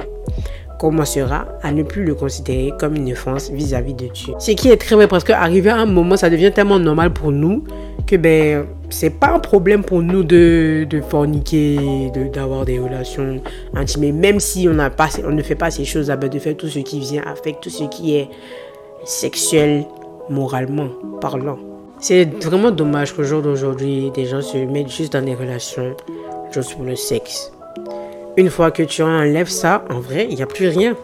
commencera 0.79 1.47
à 1.62 1.73
ne 1.73 1.82
plus 1.82 2.05
le 2.05 2.15
considérer 2.15 2.73
comme 2.79 2.97
une 2.97 3.12
offense 3.12 3.50
vis-à-vis 3.50 3.94
de 3.94 4.06
Dieu. 4.09 4.35
Ce 4.38 4.50
qui 4.53 4.71
est 4.71 4.76
très 4.76 4.94
vrai 4.97 5.09
parce 5.09 5.25
qu'arrivé 5.25 5.71
à 5.71 5.76
un 5.76 5.87
moment, 5.87 6.17
ça 6.17 6.31
devient 6.31 6.53
tellement 6.53 6.79
normal 6.79 7.12
pour 7.12 7.32
nous 7.32 7.65
que 8.06 8.17
ben 8.17 8.67
c'est 8.91 9.11
pas 9.11 9.32
un 9.32 9.41
problème 9.41 9.82
pour 9.82 10.03
nous 10.03 10.23
de, 10.23 10.87
de 10.88 11.00
forniquer, 11.00 12.11
d'avoir 12.32 12.65
des 12.65 12.79
relations 12.79 13.41
intimes, 13.75 14.15
même 14.15 14.41
si 14.41 14.69
on, 14.71 14.79
a 14.79 14.91
pas, 14.91 15.09
on 15.25 15.32
ne 15.32 15.43
fait 15.43 15.55
pas 15.55 15.71
ces 15.71 15.85
choses, 15.85 16.09
ben 16.09 16.29
de 16.29 16.38
faire 16.38 16.56
tout 16.56 16.69
ce 16.69 16.81
qui 16.81 17.00
vient 17.00 17.23
avec 17.23 17.61
tout 17.61 17.70
ce 17.70 17.85
qui 17.85 18.17
est 18.17 18.29
sexuel, 19.05 19.85
moralement 20.29 20.88
parlant. 21.20 21.59
C'est 21.99 22.25
vraiment 22.44 22.70
dommage 22.70 23.15
qu'au 23.15 23.23
jour 23.23 23.41
d'aujourd'hui, 23.41 24.11
des 24.15 24.27
gens 24.27 24.43
se 24.43 24.59
mettent 24.59 24.91
juste 24.91 25.12
dans 25.12 25.23
des 25.23 25.35
relations 25.35 25.97
juste 26.53 26.75
pour 26.75 26.85
le 26.85 26.97
sexe. 26.97 27.53
Une 28.36 28.50
fois 28.50 28.72
que 28.72 28.82
tu 28.82 29.02
enlèves 29.02 29.48
ça, 29.48 29.84
en 29.90 30.00
vrai, 30.00 30.26
il 30.28 30.34
n'y 30.34 30.42
a 30.42 30.46
plus 30.46 30.66
rien. 30.66 30.96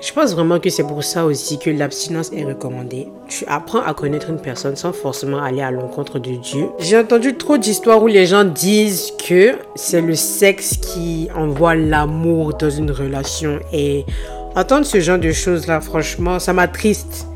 Je 0.00 0.12
pense 0.12 0.34
vraiment 0.34 0.58
que 0.58 0.70
c'est 0.70 0.82
pour 0.82 1.04
ça 1.04 1.26
aussi 1.26 1.58
que 1.58 1.68
l'abstinence 1.68 2.32
est 2.32 2.44
recommandée. 2.44 3.08
Tu 3.28 3.44
apprends 3.46 3.80
à 3.80 3.92
connaître 3.92 4.30
une 4.30 4.40
personne 4.40 4.76
sans 4.76 4.92
forcément 4.92 5.42
aller 5.42 5.60
à 5.60 5.70
l'encontre 5.70 6.18
de 6.18 6.32
Dieu. 6.36 6.68
J'ai 6.78 6.98
entendu 6.98 7.34
trop 7.36 7.58
d'histoires 7.58 8.02
où 8.02 8.06
les 8.06 8.24
gens 8.24 8.44
disent 8.44 9.12
que 9.28 9.56
c'est 9.74 10.00
le 10.00 10.14
sexe 10.14 10.78
qui 10.78 11.28
envoie 11.34 11.74
l'amour 11.74 12.54
dans 12.54 12.70
une 12.70 12.90
relation. 12.90 13.58
Et 13.72 14.06
entendre 14.54 14.86
ce 14.86 15.00
genre 15.00 15.18
de 15.18 15.32
choses-là, 15.32 15.82
franchement, 15.82 16.38
ça 16.38 16.54
m'attriste. 16.54 17.26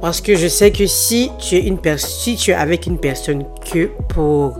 Parce 0.00 0.20
que 0.20 0.36
je 0.36 0.46
sais 0.46 0.70
que 0.70 0.86
si 0.86 1.30
tu 1.40 1.56
es, 1.56 1.60
une 1.60 1.78
si 1.96 2.36
tu 2.36 2.52
es 2.52 2.54
avec 2.54 2.86
une 2.86 2.98
personne 2.98 3.44
que 3.72 3.88
pour 4.08 4.56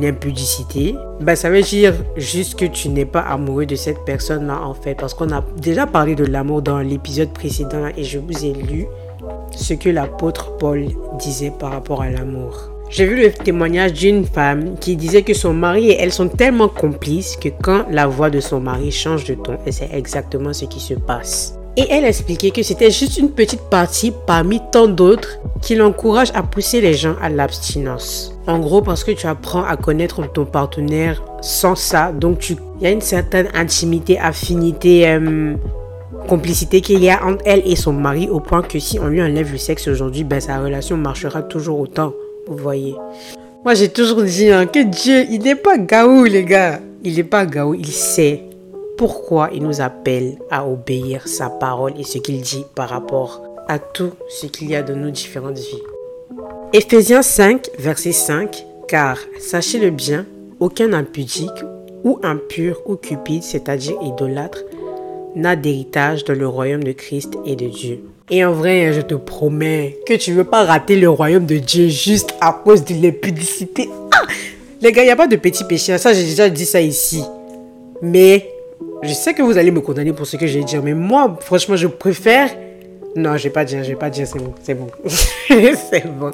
l'impudicité, 0.00 0.94
ben, 1.20 1.36
ça 1.36 1.50
veut 1.50 1.62
dire 1.62 1.94
juste 2.16 2.58
que 2.58 2.64
tu 2.64 2.88
n'es 2.88 3.04
pas 3.04 3.20
amoureux 3.20 3.66
de 3.66 3.74
cette 3.74 4.04
personne-là 4.04 4.60
en 4.62 4.74
fait. 4.74 4.94
Parce 4.94 5.14
qu'on 5.14 5.30
a 5.32 5.44
déjà 5.56 5.86
parlé 5.86 6.14
de 6.14 6.24
l'amour 6.24 6.62
dans 6.62 6.78
l'épisode 6.80 7.32
précédent 7.32 7.86
et 7.96 8.04
je 8.04 8.18
vous 8.18 8.44
ai 8.44 8.52
lu 8.52 8.86
ce 9.52 9.74
que 9.74 9.88
l'apôtre 9.88 10.56
Paul 10.58 10.86
disait 11.18 11.52
par 11.58 11.72
rapport 11.72 12.02
à 12.02 12.10
l'amour. 12.10 12.70
J'ai 12.88 13.06
vu 13.06 13.16
le 13.16 13.32
témoignage 13.32 13.94
d'une 13.94 14.24
femme 14.24 14.76
qui 14.78 14.96
disait 14.96 15.22
que 15.22 15.34
son 15.34 15.52
mari 15.52 15.90
et 15.90 16.00
elle 16.00 16.12
sont 16.12 16.28
tellement 16.28 16.68
complices 16.68 17.36
que 17.36 17.48
quand 17.48 17.86
la 17.90 18.06
voix 18.06 18.30
de 18.30 18.38
son 18.38 18.60
mari 18.60 18.92
change 18.92 19.24
de 19.24 19.34
ton, 19.34 19.58
elle 19.66 19.72
sait 19.72 19.90
exactement 19.92 20.52
ce 20.52 20.66
qui 20.66 20.78
se 20.78 20.94
passe. 20.94 21.58
Et 21.78 21.86
elle 21.90 22.06
expliquait 22.06 22.50
que 22.50 22.62
c'était 22.62 22.90
juste 22.90 23.18
une 23.18 23.30
petite 23.30 23.68
partie 23.68 24.10
parmi 24.26 24.62
tant 24.72 24.86
d'autres 24.86 25.38
qui 25.60 25.74
l'encourage 25.74 26.30
à 26.34 26.42
pousser 26.42 26.80
les 26.80 26.94
gens 26.94 27.16
à 27.20 27.28
l'abstinence. 27.28 28.32
En 28.46 28.60
gros, 28.60 28.80
parce 28.80 29.04
que 29.04 29.10
tu 29.10 29.26
apprends 29.26 29.62
à 29.62 29.76
connaître 29.76 30.22
ton 30.32 30.46
partenaire 30.46 31.22
sans 31.42 31.74
ça, 31.74 32.12
donc 32.12 32.48
il 32.48 32.56
y 32.80 32.86
a 32.86 32.90
une 32.90 33.02
certaine 33.02 33.48
intimité, 33.54 34.18
affinité, 34.18 35.06
euh, 35.06 35.54
complicité 36.26 36.80
qu'il 36.80 37.04
y 37.04 37.10
a 37.10 37.22
entre 37.22 37.42
elle 37.44 37.62
et 37.66 37.76
son 37.76 37.92
mari, 37.92 38.28
au 38.30 38.40
point 38.40 38.62
que 38.62 38.78
si 38.78 38.98
on 38.98 39.08
lui 39.08 39.20
enlève 39.20 39.52
le 39.52 39.58
sexe 39.58 39.86
aujourd'hui, 39.86 40.24
ben, 40.24 40.40
sa 40.40 40.58
relation 40.60 40.96
marchera 40.96 41.42
toujours 41.42 41.78
autant. 41.78 42.14
Vous 42.48 42.56
voyez. 42.56 42.94
Moi, 43.64 43.74
j'ai 43.74 43.88
toujours 43.88 44.22
dit 44.22 44.50
hein, 44.50 44.64
que 44.64 44.82
Dieu, 44.82 45.26
il 45.30 45.42
n'est 45.42 45.56
pas 45.56 45.76
gaou, 45.76 46.24
les 46.24 46.44
gars. 46.44 46.80
Il 47.04 47.16
n'est 47.16 47.24
pas 47.24 47.44
gaou, 47.44 47.74
il 47.74 47.86
sait 47.86 48.45
pourquoi 48.96 49.50
il 49.52 49.62
nous 49.62 49.80
appelle 49.80 50.38
à 50.50 50.66
obéir 50.66 51.28
sa 51.28 51.50
parole 51.50 51.92
et 51.98 52.04
ce 52.04 52.18
qu'il 52.18 52.40
dit 52.40 52.64
par 52.74 52.88
rapport 52.88 53.42
à 53.68 53.78
tout 53.78 54.12
ce 54.28 54.46
qu'il 54.46 54.70
y 54.70 54.76
a 54.76 54.82
de 54.82 54.94
nos 54.94 55.10
différentes 55.10 55.58
vies. 55.58 55.82
Éphésiens 56.72 57.22
5, 57.22 57.70
verset 57.78 58.12
5, 58.12 58.64
car 58.88 59.18
sachez-le 59.38 59.90
bien, 59.90 60.26
aucun 60.60 60.92
impudique 60.92 61.64
ou 62.04 62.18
impur 62.22 62.80
ou 62.86 62.96
cupide, 62.96 63.42
c'est-à-dire 63.42 63.96
idolâtre, 64.02 64.64
n'a 65.34 65.56
d'héritage 65.56 66.24
dans 66.24 66.38
le 66.38 66.48
royaume 66.48 66.84
de 66.84 66.92
Christ 66.92 67.34
et 67.44 67.56
de 67.56 67.66
Dieu. 67.66 68.00
Et 68.30 68.44
en 68.44 68.52
vrai, 68.52 68.92
je 68.92 69.02
te 69.02 69.14
promets 69.14 69.98
que 70.06 70.14
tu 70.14 70.32
ne 70.32 70.36
veux 70.36 70.44
pas 70.44 70.64
rater 70.64 70.96
le 70.96 71.08
royaume 71.08 71.46
de 71.46 71.58
Dieu 71.58 71.88
juste 71.88 72.34
à 72.40 72.52
cause 72.52 72.84
de 72.84 72.94
l'impudicité. 72.94 73.88
Ah 74.12 74.22
Les 74.80 74.92
gars, 74.92 75.02
il 75.02 75.06
n'y 75.06 75.12
a 75.12 75.16
pas 75.16 75.28
de 75.28 75.36
petits 75.36 75.64
péchés. 75.64 75.96
Ça, 75.98 76.12
j'ai 76.12 76.24
déjà 76.24 76.48
dit 76.48 76.66
ça 76.66 76.80
ici. 76.80 77.22
Mais 78.02 78.55
je 79.02 79.12
sais 79.12 79.34
que 79.34 79.42
vous 79.42 79.58
allez 79.58 79.70
me 79.70 79.80
condamner 79.80 80.12
pour 80.12 80.26
ce 80.26 80.36
que 80.36 80.46
je 80.46 80.58
vais 80.58 80.64
dire, 80.64 80.82
mais 80.82 80.94
moi, 80.94 81.36
franchement, 81.40 81.76
je 81.76 81.86
préfère 81.86 82.50
Non, 83.16 83.38
je 83.38 83.44
vais 83.44 83.50
pas 83.50 83.64
dire, 83.64 83.82
je 83.82 83.88
vais 83.88 83.96
pas 83.96 84.10
dire, 84.10 84.26
c'est 84.26 84.38
bon, 84.38 84.52
c'est 84.62 84.74
bon. 84.74 84.88
c'est 85.08 86.06
bon. 86.06 86.32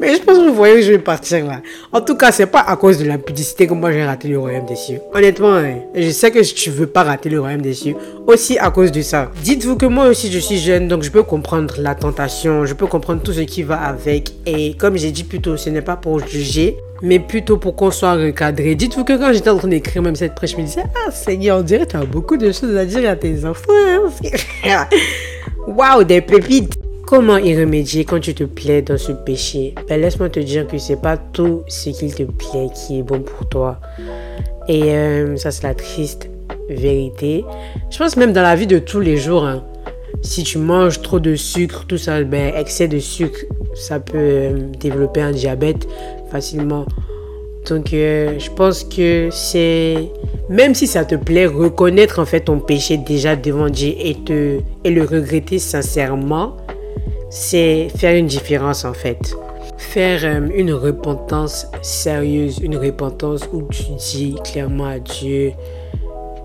Mais 0.00 0.16
je 0.16 0.20
pense 0.20 0.36
que 0.36 0.48
vous 0.48 0.54
voyez 0.54 0.74
que 0.74 0.82
je 0.82 0.90
vais 0.90 0.98
partir 0.98 1.46
là. 1.46 1.62
En 1.92 2.00
tout 2.00 2.16
cas, 2.16 2.32
c'est 2.32 2.46
pas 2.46 2.60
à 2.60 2.74
cause 2.74 2.98
de 2.98 3.04
l'impudicité 3.04 3.68
que 3.68 3.72
moi 3.72 3.92
j'ai 3.92 4.04
raté 4.04 4.26
le 4.26 4.36
royaume 4.36 4.66
des 4.66 4.74
cieux. 4.74 4.98
Honnêtement, 5.14 5.54
hein, 5.54 5.76
je 5.94 6.10
sais 6.10 6.32
que 6.32 6.40
tu 6.40 6.70
veux 6.70 6.88
pas 6.88 7.04
rater 7.04 7.28
le 7.28 7.40
royaume 7.40 7.62
des 7.62 7.72
cieux. 7.72 7.94
Aussi 8.26 8.58
à 8.58 8.70
cause 8.70 8.90
de 8.90 9.00
ça. 9.00 9.30
Dites-vous 9.44 9.76
que 9.76 9.86
moi 9.86 10.08
aussi 10.08 10.30
je 10.32 10.40
suis 10.40 10.58
jeune, 10.58 10.88
donc 10.88 11.04
je 11.04 11.10
peux 11.12 11.22
comprendre 11.22 11.76
la 11.78 11.94
tentation, 11.94 12.66
je 12.66 12.74
peux 12.74 12.88
comprendre 12.88 13.22
tout 13.22 13.32
ce 13.32 13.42
qui 13.42 13.62
va 13.62 13.76
avec. 13.76 14.32
Et 14.44 14.74
comme 14.74 14.96
j'ai 14.96 15.12
dit 15.12 15.22
plus 15.22 15.40
tôt, 15.40 15.56
ce 15.56 15.70
n'est 15.70 15.82
pas 15.82 15.96
pour 15.96 16.18
juger, 16.26 16.78
mais 17.00 17.20
plutôt 17.20 17.58
pour 17.58 17.76
qu'on 17.76 17.92
soit 17.92 18.14
recadré. 18.14 18.74
Dites-vous 18.74 19.04
que 19.04 19.16
quand 19.16 19.32
j'étais 19.32 19.50
en 19.50 19.58
train 19.58 19.68
d'écrire 19.68 20.02
même 20.02 20.16
cette 20.16 20.34
prêche, 20.34 20.50
je 20.50 20.56
me 20.56 20.62
disais, 20.62 20.82
ah 21.06 21.12
Seigneur, 21.12 21.58
on 21.58 21.62
dirait 21.62 21.86
que 21.86 21.92
tu 21.92 21.96
as 21.96 22.04
beaucoup 22.04 22.36
de 22.36 22.50
choses 22.50 22.76
à 22.76 22.84
dire 22.84 23.08
à 23.08 23.14
tes 23.14 23.44
enfants. 23.44 23.70
Hein. 24.64 24.88
Waouh, 25.68 26.02
des 26.02 26.22
pépites. 26.22 26.78
Comment 27.06 27.36
y 27.36 27.54
remédier 27.58 28.06
quand 28.06 28.20
tu 28.20 28.34
te 28.34 28.44
plais 28.44 28.80
dans 28.80 28.96
ce 28.96 29.12
péché? 29.12 29.74
Ben, 29.86 30.00
Laisse-moi 30.00 30.30
te 30.30 30.40
dire 30.40 30.66
que 30.66 30.78
c'est 30.78 31.00
pas 31.00 31.18
tout 31.18 31.62
ce 31.68 31.90
qu'il 31.90 32.14
te 32.14 32.22
plaît 32.22 32.68
qui 32.74 32.98
est 32.98 33.02
bon 33.02 33.20
pour 33.20 33.46
toi. 33.50 33.78
Et 34.66 34.94
euh, 34.94 35.36
ça, 35.36 35.50
c'est 35.50 35.64
la 35.64 35.74
triste 35.74 36.30
vérité. 36.70 37.44
Je 37.90 37.98
pense 37.98 38.16
même 38.16 38.32
dans 38.32 38.42
la 38.42 38.56
vie 38.56 38.66
de 38.66 38.78
tous 38.78 39.00
les 39.00 39.18
jours, 39.18 39.44
hein, 39.44 39.62
si 40.22 40.42
tu 40.42 40.56
manges 40.56 41.02
trop 41.02 41.20
de 41.20 41.34
sucre, 41.36 41.84
tout 41.86 41.98
ça, 41.98 42.22
ben, 42.24 42.54
excès 42.56 42.88
de 42.88 42.98
sucre, 42.98 43.40
ça 43.74 44.00
peut 44.00 44.16
euh, 44.16 44.58
développer 44.80 45.20
un 45.20 45.32
diabète 45.32 45.86
facilement. 46.30 46.86
Donc, 47.68 47.92
euh, 47.92 48.38
je 48.38 48.50
pense 48.50 48.84
que 48.84 49.28
c'est, 49.30 50.08
même 50.48 50.74
si 50.74 50.86
ça 50.86 51.04
te 51.04 51.14
plaît, 51.14 51.46
reconnaître 51.46 52.18
en 52.18 52.24
fait 52.24 52.40
ton 52.40 52.60
péché 52.60 52.96
déjà 52.96 53.36
devant 53.36 53.68
Dieu 53.68 53.92
et, 53.98 54.14
te, 54.14 54.60
et 54.84 54.90
le 54.90 55.02
regretter 55.02 55.58
sincèrement, 55.58 56.56
c'est 57.30 57.88
faire 57.96 58.16
une 58.16 58.26
différence 58.26 58.84
en 58.84 58.94
fait. 58.94 59.36
Faire 59.76 60.20
euh, 60.24 60.48
une 60.54 60.72
repentance 60.72 61.66
sérieuse, 61.82 62.58
une 62.62 62.76
repentance 62.76 63.48
où 63.52 63.62
tu 63.70 63.84
dis 63.98 64.34
clairement 64.44 64.86
à 64.86 64.98
Dieu 64.98 65.52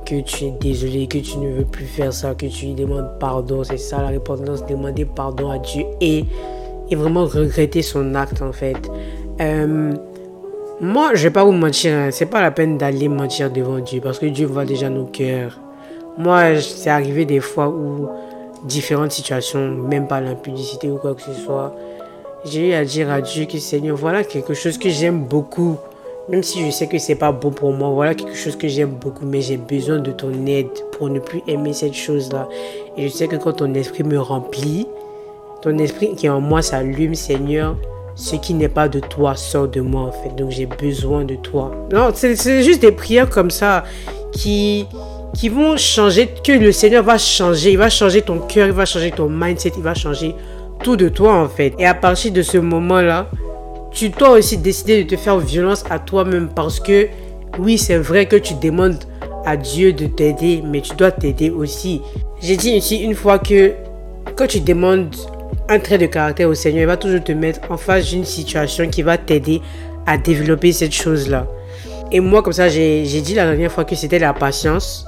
que 0.05 0.19
tu 0.21 0.45
es 0.45 0.53
désolé, 0.59 1.07
que 1.07 1.19
tu 1.19 1.37
ne 1.37 1.53
veux 1.53 1.65
plus 1.65 1.85
faire 1.85 2.11
ça, 2.11 2.35
que 2.35 2.45
tu 2.47 2.65
lui 2.67 2.73
demandes 2.73 3.09
pardon. 3.19 3.63
C'est 3.63 3.77
ça 3.77 4.01
la 4.01 4.09
repentance, 4.09 4.65
demander 4.65 5.05
pardon 5.05 5.49
à 5.49 5.57
Dieu 5.57 5.85
et, 6.01 6.25
et 6.91 6.95
vraiment 6.95 7.25
regretter 7.25 7.81
son 7.81 8.13
acte 8.13 8.41
en 8.41 8.51
fait. 8.51 8.77
Euh, 9.41 9.93
moi, 10.83 11.15
je 11.15 11.23
vais 11.23 11.29
pas 11.31 11.45
vous 11.45 11.53
mentir, 11.53 11.93
hein. 11.93 12.09
c'est 12.11 12.25
pas 12.25 12.41
la 12.41 12.51
peine 12.51 12.77
d'aller 12.77 13.07
mentir 13.07 13.49
devant 13.49 13.79
Dieu 13.79 14.01
parce 14.01 14.19
que 14.19 14.25
Dieu 14.25 14.45
voit 14.45 14.65
déjà 14.65 14.89
nos 14.89 15.05
cœurs. 15.05 15.57
Moi, 16.17 16.59
c'est 16.59 16.89
arrivé 16.89 17.23
des 17.23 17.39
fois 17.39 17.69
où 17.69 18.09
différentes 18.65 19.13
situations, 19.13 19.71
même 19.71 20.07
pas 20.09 20.19
l'impudicité 20.19 20.91
ou 20.91 20.97
quoi 20.97 21.15
que 21.15 21.21
ce 21.21 21.33
soit, 21.33 21.73
j'ai 22.43 22.71
eu 22.71 22.73
à 22.73 22.83
dire 22.83 23.09
à 23.09 23.21
Dieu 23.21 23.45
que 23.45 23.59
Seigneur, 23.59 23.95
voilà 23.95 24.25
quelque 24.25 24.53
chose 24.53 24.77
que 24.77 24.89
j'aime 24.89 25.23
beaucoup. 25.23 25.77
Même 26.27 26.43
si 26.43 26.65
je 26.65 26.69
sais 26.69 26.87
que 26.87 26.97
c'est 26.97 27.15
pas 27.15 27.31
bon 27.31 27.51
pour 27.51 27.71
moi, 27.71 27.89
voilà 27.89 28.13
quelque 28.13 28.35
chose 28.35 28.57
que 28.57 28.67
j'aime 28.67 28.91
beaucoup, 28.91 29.25
mais 29.25 29.39
j'ai 29.39 29.57
besoin 29.57 29.99
de 29.99 30.11
ton 30.11 30.45
aide 30.47 30.67
pour 30.97 31.09
ne 31.09 31.19
plus 31.19 31.41
aimer 31.47 31.71
cette 31.71 31.93
chose-là. 31.93 32.49
Et 32.97 33.07
je 33.07 33.13
sais 33.13 33.29
que 33.29 33.37
quand 33.37 33.53
ton 33.53 33.73
esprit 33.73 34.03
me 34.03 34.19
remplit, 34.19 34.85
ton 35.61 35.77
esprit 35.77 36.13
qui 36.15 36.25
est 36.25 36.29
en 36.29 36.41
moi 36.41 36.61
s'allume, 36.61 37.15
Seigneur, 37.15 37.77
ce 38.15 38.36
qui 38.36 38.53
n'est 38.53 38.70
pas 38.70 38.88
de 38.88 39.00
toi 39.00 39.36
sort 39.36 39.67
de 39.67 39.82
moi 39.82 40.01
en 40.03 40.12
fait. 40.12 40.36
Donc 40.36 40.51
j'ai 40.51 40.65
besoin 40.65 41.25
de 41.25 41.36
toi. 41.36 41.72
Non, 41.91 42.10
c'est 42.13 42.63
juste 42.63 42.82
des 42.82 42.91
prières 42.91 43.29
comme 43.29 43.51
ça 43.51 43.84
qui, 44.32 44.86
qui 45.34 45.50
vont 45.50 45.77
changer, 45.77 46.29
que 46.43 46.51
le 46.51 46.72
Seigneur 46.72 47.03
va 47.03 47.17
changer. 47.17 47.72
Il 47.72 47.77
va 47.77 47.89
changer 47.89 48.22
ton 48.22 48.39
cœur, 48.39 48.67
il 48.67 48.74
va 48.74 48.86
changer 48.86 49.12
ton 49.12 49.29
mindset, 49.29 49.74
il 49.77 49.84
va 49.84 49.93
changer 49.93 50.36
tout 50.84 50.96
de 50.96 51.10
toi 51.10 51.36
en 51.36 51.48
fait. 51.48 51.74
Et 51.79 51.86
à 51.86 51.93
partir 51.93 52.32
de 52.32 52.41
ce 52.41 52.58
moment-là, 52.58 53.29
tu 53.91 54.10
dois 54.10 54.32
aussi 54.32 54.58
décider 54.58 55.03
de 55.03 55.10
te 55.10 55.15
faire 55.15 55.38
violence 55.38 55.84
à 55.89 56.00
toi-même 56.00 56.50
parce 56.53 56.79
que 56.79 57.08
oui, 57.60 57.77
c'est 57.77 57.98
vrai 57.98 58.25
que 58.25 58.36
tu 58.36 58.55
demandes 58.55 58.98
à 59.46 59.58
Dieu 59.58 59.93
de 59.93 60.08
t'aider, 60.08 60.63
mais 60.65 60.82
tu 60.82 60.96
dois 60.96 61.12
t'aider 61.12 61.50
aussi. 61.50 62.01
J'ai 62.41 62.58
dit 62.58 62.72
ici 62.72 62.98
une 62.98 63.13
fois 63.13 63.39
que 63.39 63.74
quand 64.36 64.48
tu 64.48 64.62
demandes 64.62 65.15
un 65.70 65.79
trait 65.79 65.98
de 65.98 66.05
caractère 66.05 66.50
au 66.50 66.53
Seigneur, 66.53 66.82
il 66.82 66.88
va 66.88 66.98
toujours 66.98 67.24
te 67.24 67.32
mettre 67.32 67.60
en 67.70 67.77
face 67.77 68.10
d'une 68.10 68.25
situation 68.25 68.89
qui 68.89 69.01
va 69.01 69.17
t'aider 69.17 69.62
à 70.05 70.17
développer 70.17 70.72
cette 70.74 70.93
chose-là. 70.93 71.48
Et 72.12 72.20
moi, 72.20 72.43
comme 72.43 72.53
ça, 72.53 72.70
j'ai 72.70 73.03
dit 73.03 73.34
la 73.34 73.46
dernière 73.46 73.72
fois 73.72 73.86
que 73.86 73.96
c'était 73.96 74.20
la 74.20 74.34
patience. 74.34 75.05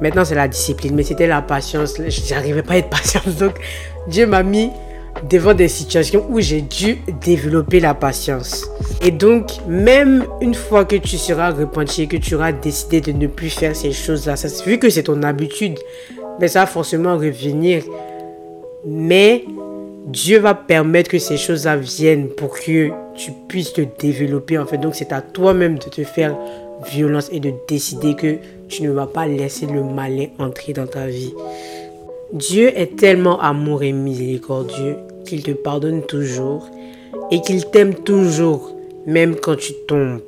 Maintenant, 0.00 0.24
c'est 0.24 0.34
la 0.34 0.48
discipline, 0.48 0.94
mais 0.94 1.02
c'était 1.02 1.26
la 1.26 1.42
patience. 1.42 1.94
Je 1.96 2.34
n'arrivais 2.34 2.62
pas 2.62 2.74
à 2.74 2.76
être 2.78 2.90
patiente. 2.90 3.28
Donc, 3.38 3.54
Dieu 4.08 4.26
m'a 4.26 4.42
mis 4.42 4.70
devant 5.28 5.54
des 5.54 5.68
situations 5.68 6.26
où 6.30 6.40
j'ai 6.40 6.62
dû 6.62 6.98
développer 7.20 7.80
la 7.80 7.94
patience. 7.94 8.66
Et 9.02 9.10
donc, 9.10 9.50
même 9.68 10.24
une 10.40 10.54
fois 10.54 10.84
que 10.84 10.96
tu 10.96 11.16
seras 11.16 11.50
repenti, 11.50 12.08
que 12.08 12.16
tu 12.16 12.34
auras 12.34 12.52
décidé 12.52 13.00
de 13.00 13.12
ne 13.12 13.26
plus 13.26 13.50
faire 13.50 13.76
ces 13.76 13.92
choses-là, 13.92 14.34
vu 14.66 14.78
que 14.78 14.88
c'est 14.90 15.04
ton 15.04 15.22
habitude, 15.22 15.78
mais 16.40 16.48
ça 16.48 16.60
va 16.60 16.66
forcément 16.66 17.16
revenir. 17.16 17.82
Mais 18.86 19.44
Dieu 20.06 20.38
va 20.38 20.54
permettre 20.54 21.10
que 21.10 21.18
ces 21.18 21.36
choses-là 21.36 21.78
pour 22.36 22.58
que 22.58 22.90
tu 23.16 23.32
puisses 23.48 23.72
te 23.72 23.82
développer 23.98 24.58
en 24.58 24.66
fait. 24.66 24.78
Donc 24.78 24.94
c'est 24.94 25.12
à 25.12 25.20
toi-même 25.20 25.78
de 25.78 25.84
te 25.84 26.04
faire 26.04 26.36
violence 26.90 27.28
et 27.32 27.40
de 27.40 27.52
décider 27.68 28.14
que 28.14 28.36
tu 28.68 28.82
ne 28.82 28.90
vas 28.90 29.06
pas 29.06 29.26
laisser 29.26 29.66
le 29.66 29.82
malin 29.82 30.26
entrer 30.38 30.72
dans 30.72 30.86
ta 30.86 31.06
vie. 31.06 31.34
Dieu 32.32 32.70
est 32.78 32.96
tellement 32.96 33.40
amour 33.40 33.82
et 33.82 33.92
miséricordieux 33.92 34.96
qu'il 35.26 35.42
te 35.42 35.50
pardonne 35.50 36.02
toujours 36.02 36.68
et 37.30 37.40
qu'il 37.40 37.64
t'aime 37.66 37.94
toujours, 37.94 38.74
même 39.06 39.36
quand 39.36 39.56
tu 39.56 39.72
tombes. 39.86 40.20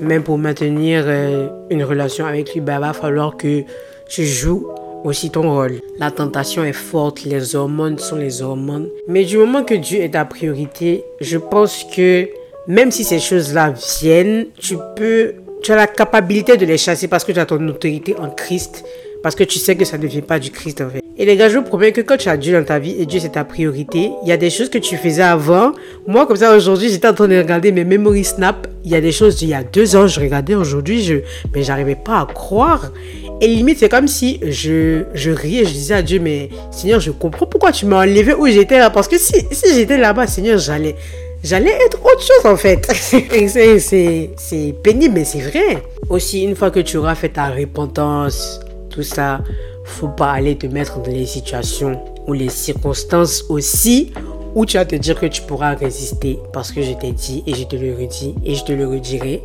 Même 0.00 0.22
pour 0.22 0.38
maintenir 0.38 1.04
euh, 1.06 1.48
une 1.70 1.82
relation 1.82 2.26
avec 2.26 2.52
lui, 2.52 2.60
il 2.60 2.64
ben, 2.64 2.78
va 2.78 2.92
falloir 2.92 3.36
que 3.36 3.62
tu 4.08 4.24
joues 4.24 4.68
aussi 5.04 5.30
ton 5.30 5.52
rôle. 5.52 5.80
La 5.98 6.10
tentation 6.10 6.64
est 6.64 6.72
forte, 6.72 7.24
les 7.24 7.54
hormones 7.54 7.98
sont 7.98 8.16
les 8.16 8.42
hormones. 8.42 8.88
Mais 9.06 9.24
du 9.24 9.36
moment 9.38 9.64
que 9.64 9.74
Dieu 9.74 10.00
est 10.00 10.10
ta 10.10 10.24
priorité, 10.24 11.04
je 11.20 11.38
pense 11.38 11.84
que 11.94 12.28
même 12.66 12.90
si 12.90 13.04
ces 13.04 13.18
choses-là 13.18 13.74
viennent, 14.00 14.46
tu 14.58 14.76
peux, 14.96 15.34
tu 15.62 15.72
as 15.72 15.76
la 15.76 15.86
capacité 15.86 16.56
de 16.56 16.66
les 16.66 16.78
chasser 16.78 17.08
parce 17.08 17.24
que 17.24 17.32
tu 17.32 17.38
as 17.38 17.46
ton 17.46 17.66
autorité 17.68 18.14
en 18.18 18.30
Christ, 18.30 18.84
parce 19.22 19.34
que 19.34 19.44
tu 19.44 19.58
sais 19.58 19.76
que 19.76 19.84
ça 19.84 19.98
ne 19.98 20.06
vient 20.06 20.20
pas 20.20 20.38
du 20.38 20.50
Christ 20.50 20.80
en 20.80 20.90
fait. 20.90 21.07
Et 21.20 21.24
les 21.24 21.36
gars, 21.36 21.48
je 21.48 21.58
vous 21.58 21.64
promets 21.64 21.90
que 21.90 22.00
quand 22.00 22.16
tu 22.16 22.28
as 22.28 22.36
Dieu 22.36 22.52
dans 22.52 22.64
ta 22.64 22.78
vie 22.78 22.94
et 22.96 23.04
Dieu 23.04 23.18
c'est 23.18 23.30
ta 23.30 23.42
priorité, 23.42 24.12
il 24.22 24.28
y 24.28 24.32
a 24.32 24.36
des 24.36 24.50
choses 24.50 24.70
que 24.70 24.78
tu 24.78 24.96
faisais 24.96 25.22
avant. 25.22 25.72
Moi, 26.06 26.26
comme 26.26 26.36
ça, 26.36 26.54
aujourd'hui, 26.56 26.90
j'étais 26.90 27.08
en 27.08 27.12
train 27.12 27.26
de 27.26 27.36
regarder 27.36 27.72
mes 27.72 27.84
memory 27.84 28.22
snap. 28.22 28.68
Il 28.84 28.92
y 28.92 28.94
a 28.94 29.00
des 29.00 29.10
choses 29.10 29.34
d'il 29.34 29.48
y 29.48 29.54
a 29.54 29.64
deux 29.64 29.96
ans, 29.96 30.06
je 30.06 30.20
regardais 30.20 30.54
aujourd'hui, 30.54 31.02
je, 31.02 31.16
mais 31.52 31.64
j'arrivais 31.64 31.96
pas 31.96 32.20
à 32.20 32.26
croire. 32.26 32.92
Et 33.40 33.48
limite, 33.48 33.78
c'est 33.78 33.88
comme 33.88 34.06
si 34.06 34.38
je, 34.46 35.02
je 35.12 35.32
riais, 35.32 35.64
je 35.64 35.72
disais 35.72 35.94
à 35.94 36.02
Dieu, 36.02 36.20
mais 36.20 36.50
Seigneur, 36.70 37.00
je 37.00 37.10
comprends 37.10 37.46
pourquoi 37.46 37.72
tu 37.72 37.86
m'as 37.86 38.02
enlevé 38.04 38.32
où 38.34 38.46
j'étais 38.46 38.78
là. 38.78 38.90
Parce 38.90 39.08
que 39.08 39.18
si, 39.18 39.44
si 39.50 39.74
j'étais 39.74 39.98
là-bas, 39.98 40.28
Seigneur, 40.28 40.58
j'allais, 40.58 40.94
j'allais 41.42 41.72
être 41.84 41.98
autre 42.00 42.22
chose 42.22 42.46
en 42.46 42.56
fait. 42.56 42.86
c'est 44.36 44.74
pénible, 44.84 45.14
mais 45.14 45.24
c'est 45.24 45.40
vrai. 45.40 45.82
Aussi, 46.10 46.44
une 46.44 46.54
fois 46.54 46.70
que 46.70 46.78
tu 46.78 46.96
auras 46.96 47.16
fait 47.16 47.30
ta 47.30 47.48
repentance, 47.48 48.60
tout 48.88 49.02
ça, 49.02 49.40
faut 49.88 50.08
pas 50.08 50.32
aller 50.32 50.56
te 50.56 50.66
mettre 50.66 51.02
dans 51.02 51.10
les 51.10 51.26
situations 51.26 52.00
ou 52.26 52.32
les 52.32 52.48
circonstances 52.48 53.44
aussi 53.48 54.12
où 54.54 54.64
tu 54.64 54.76
vas 54.76 54.84
te 54.84 54.96
dire 54.96 55.18
que 55.18 55.26
tu 55.26 55.42
pourras 55.42 55.74
résister. 55.74 56.38
Parce 56.52 56.72
que 56.72 56.82
je 56.82 56.92
t'ai 56.92 57.12
dit 57.12 57.42
et 57.46 57.54
je 57.54 57.64
te 57.64 57.76
le 57.76 57.94
redis 57.94 58.34
et 58.44 58.54
je 58.54 58.64
te 58.64 58.72
le 58.72 58.86
redirai 58.86 59.42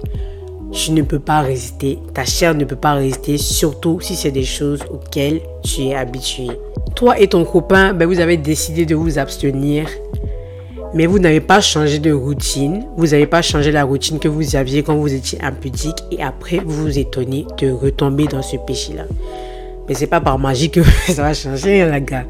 tu 0.73 0.91
ne 0.91 1.03
peux 1.03 1.19
pas 1.19 1.41
résister. 1.41 1.99
Ta 2.13 2.25
chair 2.25 2.55
ne 2.55 2.65
peut 2.65 2.75
pas 2.75 2.93
résister, 2.93 3.37
surtout 3.37 3.99
si 4.01 4.15
c'est 4.15 4.31
des 4.31 4.43
choses 4.43 4.81
auxquelles 4.91 5.41
tu 5.63 5.83
es 5.83 5.95
habitué. 5.95 6.47
Toi 6.95 7.19
et 7.19 7.27
ton 7.27 7.45
copain, 7.45 7.93
ben, 7.93 8.07
vous 8.07 8.19
avez 8.19 8.37
décidé 8.37 8.85
de 8.85 8.95
vous 8.95 9.19
abstenir, 9.19 9.87
mais 10.93 11.05
vous 11.05 11.19
n'avez 11.19 11.41
pas 11.41 11.61
changé 11.61 11.99
de 11.99 12.11
routine. 12.11 12.85
Vous 12.97 13.07
n'avez 13.07 13.27
pas 13.27 13.41
changé 13.41 13.71
la 13.71 13.83
routine 13.83 14.19
que 14.19 14.27
vous 14.27 14.55
aviez 14.55 14.83
quand 14.83 14.95
vous 14.95 15.13
étiez 15.13 15.41
impudique 15.41 16.03
et 16.11 16.21
après 16.21 16.57
vous 16.57 16.83
vous 16.83 16.99
étonnez 16.99 17.45
de 17.59 17.71
retomber 17.71 18.25
dans 18.25 18.41
ce 18.41 18.57
péché-là. 18.57 19.05
Mais 19.87 19.93
c'est 19.93 20.07
pas 20.07 20.21
par 20.21 20.39
magie 20.39 20.69
que 20.69 20.81
ça 21.07 21.21
va 21.21 21.33
changer, 21.33 21.81
hein, 21.81 21.89
la 21.89 21.99
gars. 21.99 22.25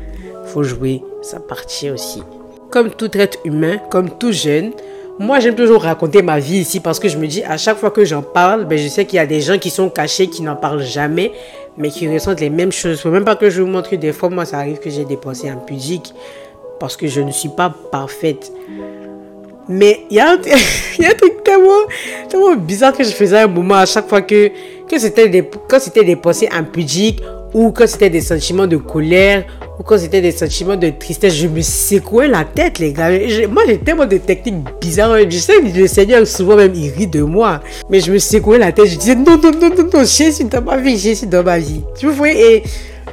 Faut 0.46 0.64
jouer 0.64 1.04
sa 1.22 1.40
partie 1.40 1.90
aussi. 1.90 2.24
Comme 2.70 2.90
tout 2.90 3.16
être 3.18 3.38
humain, 3.46 3.78
comme 3.90 4.10
tout 4.10 4.32
jeune, 4.32 4.72
moi, 5.20 5.40
j'aime 5.40 5.54
toujours 5.54 5.84
raconter 5.84 6.24
ma 6.24 6.40
vie 6.40 6.58
ici 6.58 6.80
parce 6.80 7.00
que 7.00 7.08
je 7.08 7.18
me 7.18 7.28
dis, 7.28 7.44
à 7.44 7.58
chaque 7.58 7.78
fois 7.78 7.92
que 7.92 8.04
j'en 8.04 8.24
parle, 8.24 8.66
ben, 8.66 8.80
je 8.80 8.88
sais 8.88 9.06
qu'il 9.06 9.18
y 9.18 9.20
a 9.20 9.28
des 9.28 9.42
gens 9.42 9.60
qui 9.60 9.70
sont 9.70 9.90
cachés, 9.90 10.28
qui 10.28 10.42
n'en 10.42 10.56
parlent 10.56 10.82
jamais, 10.82 11.32
mais 11.78 11.90
qui 11.90 12.12
ressentent 12.12 12.40
les 12.40 12.50
mêmes 12.50 12.72
choses. 12.72 13.00
Faut 13.00 13.12
même 13.12 13.24
pas 13.24 13.36
que 13.36 13.50
je 13.50 13.62
vous 13.62 13.68
montre 13.68 13.96
des 13.96 14.12
fois, 14.12 14.30
moi, 14.30 14.46
ça 14.46 14.58
arrive 14.58 14.80
que 14.80 14.90
j'ai 14.90 15.06
des 15.06 15.18
pensées 15.18 15.50
impudiques 15.50 16.14
parce 16.80 16.98
que 16.98 17.08
je 17.08 17.22
ne 17.22 17.32
suis 17.32 17.50
pas 17.50 17.74
parfaite. 17.92 18.52
Mais 19.70 20.02
il 20.10 20.18
y, 20.18 20.20
a 20.20 20.32
un, 20.32 20.38
truc 21.18 21.44
tellement, 21.44 22.56
bizarre 22.58 22.92
que 22.92 23.04
je 23.04 23.12
faisais 23.12 23.38
un 23.38 23.48
moment 23.48 23.76
à 23.76 23.86
chaque 23.86 24.10
fois 24.10 24.24
que, 24.24 24.50
que 24.90 24.98
c'était 24.98 25.30
des, 25.30 25.48
c'était 25.80 26.04
des 26.04 26.16
pensées 26.16 26.50
impudiques 26.52 27.22
ou 27.54 27.72
quand 27.72 27.88
c'était 27.88 28.10
des 28.10 28.22
sentiments 28.22 28.68
de 28.68 28.78
colère, 28.78 29.46
ou 29.80 29.84
quand 29.84 29.98
c'était 29.98 30.22
des 30.22 30.32
sentiments 30.32 30.76
de 30.76 30.90
tristesse, 30.90 31.36
je 31.36 31.48
me 31.48 31.62
secouais 31.62 32.28
la 32.28 32.44
tête, 32.44 32.80
les 32.80 32.94
gars. 32.94 33.10
moi, 33.50 33.64
j'ai 33.68 33.78
tellement 33.78 34.06
de 34.06 34.18
techniques 34.18 34.56
bizarres. 34.82 35.18
Je 35.30 35.38
sais 35.38 35.62
que 35.62 35.78
le 35.78 35.88
Seigneur, 35.88 36.26
souvent 36.28 36.56
même, 36.56 36.74
il 36.76 36.90
rit 36.92 37.08
de 37.08 37.22
moi. 37.22 37.62
Mais 37.90 38.00
je 38.00 38.12
me 38.12 38.20
secouais 38.20 38.58
la 38.58 38.72
tête. 38.72 38.88
Je 38.88 38.98
disais, 38.98 39.16
non, 39.16 39.38
non, 39.38 39.52
non, 39.52 39.70
non, 39.70 39.90
non, 39.94 40.04
Jésus 40.04 40.46
dans 40.46 40.62
ma 40.62 40.78
vie, 40.78 40.98
Jésus 40.98 41.28
dans 41.28 41.44
ma 41.44 41.60
vie. 41.60 41.82
Tu 41.98 42.08
vois, 42.08 42.32
et, 42.32 42.64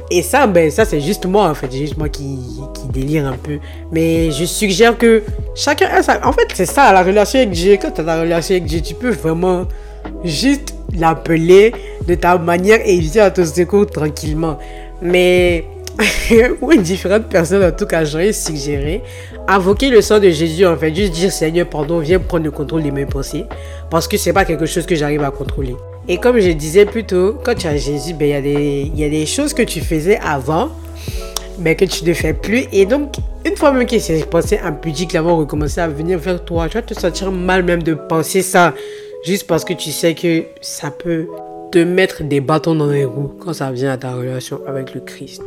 et 0.09 0.21
ça, 0.21 0.47
ben, 0.47 0.69
ça, 0.71 0.85
c'est 0.85 1.01
juste 1.01 1.25
moi, 1.25 1.49
en 1.49 1.53
fait. 1.53 1.67
C'est 1.71 1.79
juste 1.79 1.97
moi 1.97 2.09
qui, 2.09 2.39
qui 2.73 2.87
délire 2.91 3.27
un 3.27 3.37
peu. 3.37 3.59
Mais 3.91 4.31
je 4.31 4.45
suggère 4.45 4.97
que 4.97 5.23
chacun 5.55 5.87
a 5.87 6.01
ça. 6.01 6.19
En 6.23 6.33
fait, 6.33 6.47
c'est 6.53 6.65
ça, 6.65 6.91
la 6.93 7.03
relation 7.03 7.39
avec 7.39 7.51
Dieu. 7.51 7.77
Quand 7.81 7.91
tu 7.91 8.01
as 8.01 8.03
la 8.03 8.21
relation 8.21 8.55
avec 8.55 8.65
Dieu, 8.65 8.81
tu 8.81 8.95
peux 8.95 9.11
vraiment 9.11 9.67
juste 10.23 10.75
l'appeler 10.97 11.73
de 12.07 12.15
ta 12.15 12.37
manière 12.37 12.79
et 12.85 12.93
il 12.93 13.09
vient 13.09 13.25
à 13.25 13.31
ton 13.31 13.45
secours 13.45 13.85
tranquillement. 13.87 14.57
Mais 15.01 15.65
ou 16.61 16.71
une 16.71 16.81
différente 16.81 17.27
personne, 17.27 17.63
en 17.63 17.71
tout 17.71 17.85
cas, 17.85 18.03
j'aurais 18.03 18.33
suggéré 18.33 19.01
invoquer 19.47 19.89
le 19.89 20.01
sang 20.01 20.19
de 20.19 20.29
Jésus, 20.29 20.65
en 20.65 20.77
fait, 20.77 20.93
juste 20.93 21.13
dire 21.13 21.31
Seigneur, 21.31 21.67
pardon, 21.67 21.99
viens 21.99 22.19
prendre 22.19 22.45
le 22.45 22.51
contrôle 22.51 22.83
de 22.83 22.91
mes 22.91 23.05
pensées, 23.05 23.45
parce 23.89 24.07
que 24.07 24.17
c'est 24.17 24.33
pas 24.33 24.45
quelque 24.45 24.65
chose 24.65 24.85
que 24.85 24.95
j'arrive 24.95 25.23
à 25.23 25.31
contrôler. 25.31 25.75
Et 26.07 26.17
comme 26.17 26.39
je 26.39 26.49
disais 26.51 26.85
plus 26.85 27.03
tôt, 27.03 27.37
quand 27.43 27.55
tu 27.55 27.67
as 27.67 27.77
Jésus, 27.77 28.13
ben, 28.13 28.27
il 28.27 28.31
y, 28.31 28.33
a 28.33 28.41
des, 28.41 28.91
y 28.95 29.03
a 29.03 29.09
des 29.09 29.25
choses 29.25 29.53
que 29.53 29.61
tu 29.61 29.81
faisais 29.81 30.19
avant, 30.23 30.69
mais 31.59 31.75
que 31.75 31.85
tu 31.85 32.05
ne 32.05 32.13
fais 32.13 32.33
plus. 32.33 32.65
Et 32.71 32.85
donc, 32.85 33.15
une 33.45 33.55
fois 33.55 33.71
même 33.71 33.85
que 33.85 33.99
ces 33.99 34.23
pensées 34.23 34.59
impudiques 34.63 35.15
vont 35.15 35.37
recommencer 35.37 35.81
à 35.81 35.87
venir 35.87 36.17
vers 36.17 36.43
toi, 36.43 36.67
tu 36.69 36.75
vas 36.75 36.81
te 36.81 36.93
sentir 36.93 37.31
mal 37.31 37.63
même 37.63 37.83
de 37.83 37.93
penser 37.93 38.41
ça 38.41 38.73
juste 39.25 39.45
parce 39.45 39.63
que 39.63 39.73
tu 39.73 39.91
sais 39.91 40.15
que 40.15 40.43
ça 40.61 40.89
peut 40.89 41.27
te 41.71 41.79
mettre 41.79 42.23
des 42.23 42.41
bâtons 42.41 42.75
dans 42.75 42.91
les 42.91 43.05
roues 43.05 43.31
quand 43.39 43.53
ça 43.53 43.71
vient 43.71 43.91
à 43.91 43.97
ta 43.97 44.13
relation 44.13 44.59
avec 44.67 44.93
le 44.93 44.99
Christ. 44.99 45.41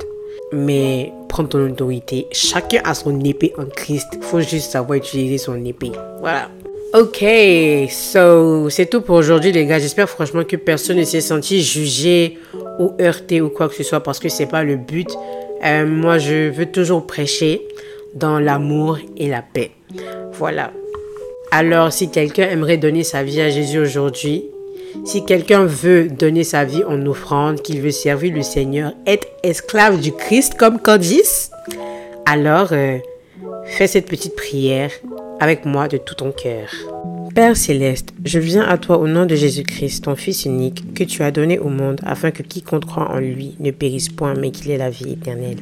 Mais 0.53 1.13
prends 1.29 1.45
ton 1.45 1.71
autorité. 1.71 2.27
Chacun 2.33 2.81
a 2.85 2.95
son 2.95 3.21
épée 3.21 3.53
en 3.59 3.67
Christ. 3.67 4.07
Faut 4.23 4.41
juste 4.41 4.71
savoir 4.73 4.97
utiliser 4.97 5.39
son 5.39 5.63
épée. 5.65 5.93
Voilà. 6.21 6.49
Ok, 6.95 7.25
so 7.91 8.71
c'est 8.71 8.87
tout 8.87 9.01
pour 9.01 9.17
aujourd'hui 9.17 9.51
les 9.51 9.67
gars. 9.67 9.81
J'espère 9.81 10.09
franchement 10.09 10.45
que 10.45 10.57
personne 10.57 10.99
ne 10.99 11.05
s'est 11.05 11.21
senti 11.21 11.61
jugé 11.61 12.39
ou 12.79 12.93
heurté 13.01 13.41
ou 13.41 13.49
quoi 13.49 13.69
que 13.69 13.75
ce 13.75 13.83
soit 13.83 14.01
parce 14.01 14.21
que 14.21 14.29
c'est 14.29 14.47
pas 14.47 14.63
le 14.63 14.77
but. 14.77 15.09
Euh, 15.65 15.87
moi, 15.87 16.19
je 16.19 16.51
veux 16.51 16.67
toujours 16.67 17.07
prêcher 17.07 17.67
dans 18.15 18.39
l'amour 18.39 18.99
et 19.17 19.29
la 19.29 19.43
paix. 19.43 19.73
Voilà. 20.33 20.71
Alors, 21.51 21.93
si 21.93 22.11
quelqu'un 22.11 22.49
aimerait 22.49 22.77
donner 22.77 23.03
sa 23.03 23.25
vie 23.25 23.41
à 23.41 23.51
Jésus 23.51 23.79
aujourd'hui, 23.79 24.45
si 25.05 25.25
quelqu'un 25.25 25.65
veut 25.65 26.09
donner 26.09 26.45
sa 26.45 26.65
vie 26.65 26.85
en 26.85 27.05
offrande, 27.07 27.61
qu'il 27.61 27.81
veut 27.81 27.91
servir 27.91 28.35
le 28.35 28.43
Seigneur, 28.43 28.93
être 29.07 29.27
esclave 29.43 30.01
du 30.01 30.13
Christ 30.13 30.55
comme 30.55 30.79
Candice, 30.79 31.51
alors 32.27 32.69
euh, 32.73 32.99
fais 33.65 33.87
cette 33.87 34.07
petite 34.07 34.37
prière 34.37 34.91
avec 35.41 35.65
moi 35.65 35.89
de 35.89 35.97
tout 35.97 36.15
ton 36.15 36.33
cœur. 36.33 36.69
Père 37.35 37.57
céleste, 37.57 38.11
je 38.25 38.39
viens 38.39 38.63
à 38.63 38.79
toi 38.79 38.99
au 38.99 39.09
nom 39.09 39.27
de 39.27 39.35
Jésus-Christ, 39.35 40.05
ton 40.05 40.15
Fils 40.15 40.45
unique, 40.45 40.95
que 40.95 41.03
tu 41.03 41.23
as 41.23 41.33
donné 41.33 41.59
au 41.59 41.69
monde 41.69 42.01
afin 42.05 42.31
que 42.31 42.45
quiconque 42.45 42.87
croit 42.87 43.11
en 43.11 43.19
lui 43.19 43.57
ne 43.59 43.73
périsse 43.73 44.09
point, 44.09 44.35
mais 44.35 44.53
qu'il 44.53 44.71
ait 44.71 44.79
la 44.79 44.91
vie 44.91 45.13
éternelle. 45.13 45.59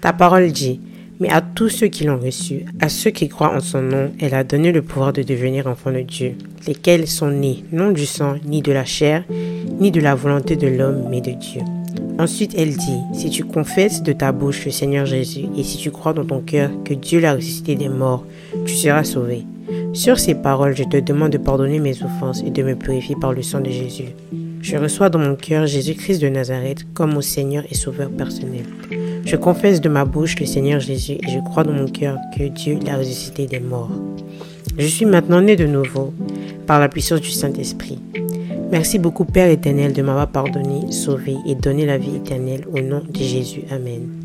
Ta 0.00 0.12
parole 0.12 0.50
dit, 0.50 0.80
mais 1.20 1.28
à 1.30 1.40
tous 1.40 1.68
ceux 1.68 1.86
qui 1.86 2.04
l'ont 2.04 2.18
reçu, 2.18 2.64
à 2.80 2.88
ceux 2.88 3.10
qui 3.10 3.28
croient 3.28 3.54
en 3.54 3.60
son 3.60 3.82
nom, 3.82 4.10
elle 4.20 4.34
a 4.34 4.44
donné 4.44 4.72
le 4.72 4.82
pouvoir 4.82 5.12
de 5.12 5.22
devenir 5.22 5.66
enfants 5.66 5.92
de 5.92 6.00
Dieu, 6.00 6.34
lesquels 6.66 7.06
sont 7.06 7.30
nés 7.30 7.64
non 7.72 7.90
du 7.90 8.06
sang, 8.06 8.34
ni 8.44 8.62
de 8.62 8.72
la 8.72 8.84
chair, 8.84 9.24
ni 9.80 9.90
de 9.90 10.00
la 10.00 10.14
volonté 10.14 10.56
de 10.56 10.66
l'homme, 10.66 11.06
mais 11.10 11.20
de 11.20 11.32
Dieu. 11.32 11.60
Ensuite, 12.18 12.54
elle 12.56 12.76
dit, 12.76 13.00
si 13.12 13.28
tu 13.28 13.44
confesses 13.44 14.02
de 14.02 14.12
ta 14.12 14.30
bouche 14.30 14.64
le 14.64 14.70
Seigneur 14.70 15.04
Jésus, 15.04 15.46
et 15.56 15.62
si 15.64 15.78
tu 15.78 15.90
crois 15.90 16.12
dans 16.12 16.24
ton 16.24 16.40
cœur 16.40 16.70
que 16.84 16.94
Dieu 16.94 17.20
l'a 17.20 17.34
ressuscité 17.34 17.74
des 17.74 17.88
morts, 17.88 18.24
tu 18.66 18.74
seras 18.74 19.04
sauvé. 19.04 19.44
Sur 19.92 20.18
ces 20.18 20.34
paroles, 20.34 20.76
je 20.76 20.84
te 20.84 20.96
demande 20.96 21.32
de 21.32 21.38
pardonner 21.38 21.80
mes 21.80 22.02
offenses 22.02 22.42
et 22.46 22.50
de 22.50 22.62
me 22.62 22.76
purifier 22.76 23.16
par 23.20 23.32
le 23.32 23.42
sang 23.42 23.60
de 23.60 23.70
Jésus. 23.70 24.14
Je 24.60 24.76
reçois 24.76 25.10
dans 25.10 25.18
mon 25.18 25.36
cœur 25.36 25.66
Jésus-Christ 25.66 26.20
de 26.20 26.28
Nazareth 26.28 26.84
comme 26.94 27.14
mon 27.14 27.20
Seigneur 27.20 27.64
et 27.70 27.74
Sauveur 27.74 28.10
personnel. 28.10 28.64
Je 29.34 29.38
confesse 29.40 29.80
de 29.80 29.88
ma 29.88 30.04
bouche 30.04 30.38
le 30.38 30.46
Seigneur 30.46 30.78
Jésus 30.78 31.14
et 31.14 31.28
je 31.28 31.40
crois 31.40 31.64
dans 31.64 31.72
mon 31.72 31.88
cœur 31.88 32.18
que 32.38 32.44
Dieu 32.44 32.78
l'a 32.86 32.98
ressuscité 32.98 33.46
des 33.46 33.58
morts. 33.58 33.90
Je 34.78 34.86
suis 34.86 35.06
maintenant 35.06 35.40
né 35.40 35.56
de 35.56 35.66
nouveau 35.66 36.14
par 36.68 36.78
la 36.78 36.88
puissance 36.88 37.20
du 37.20 37.32
Saint-Esprit. 37.32 37.98
Merci 38.70 39.00
beaucoup 39.00 39.24
Père 39.24 39.50
éternel 39.50 39.92
de 39.92 40.02
m'avoir 40.02 40.28
pardonné, 40.28 40.92
sauvé 40.92 41.34
et 41.48 41.56
donné 41.56 41.84
la 41.84 41.98
vie 41.98 42.14
éternelle 42.14 42.64
au 42.72 42.78
nom 42.78 43.02
de 43.10 43.18
Jésus. 43.18 43.64
Amen. 43.72 44.23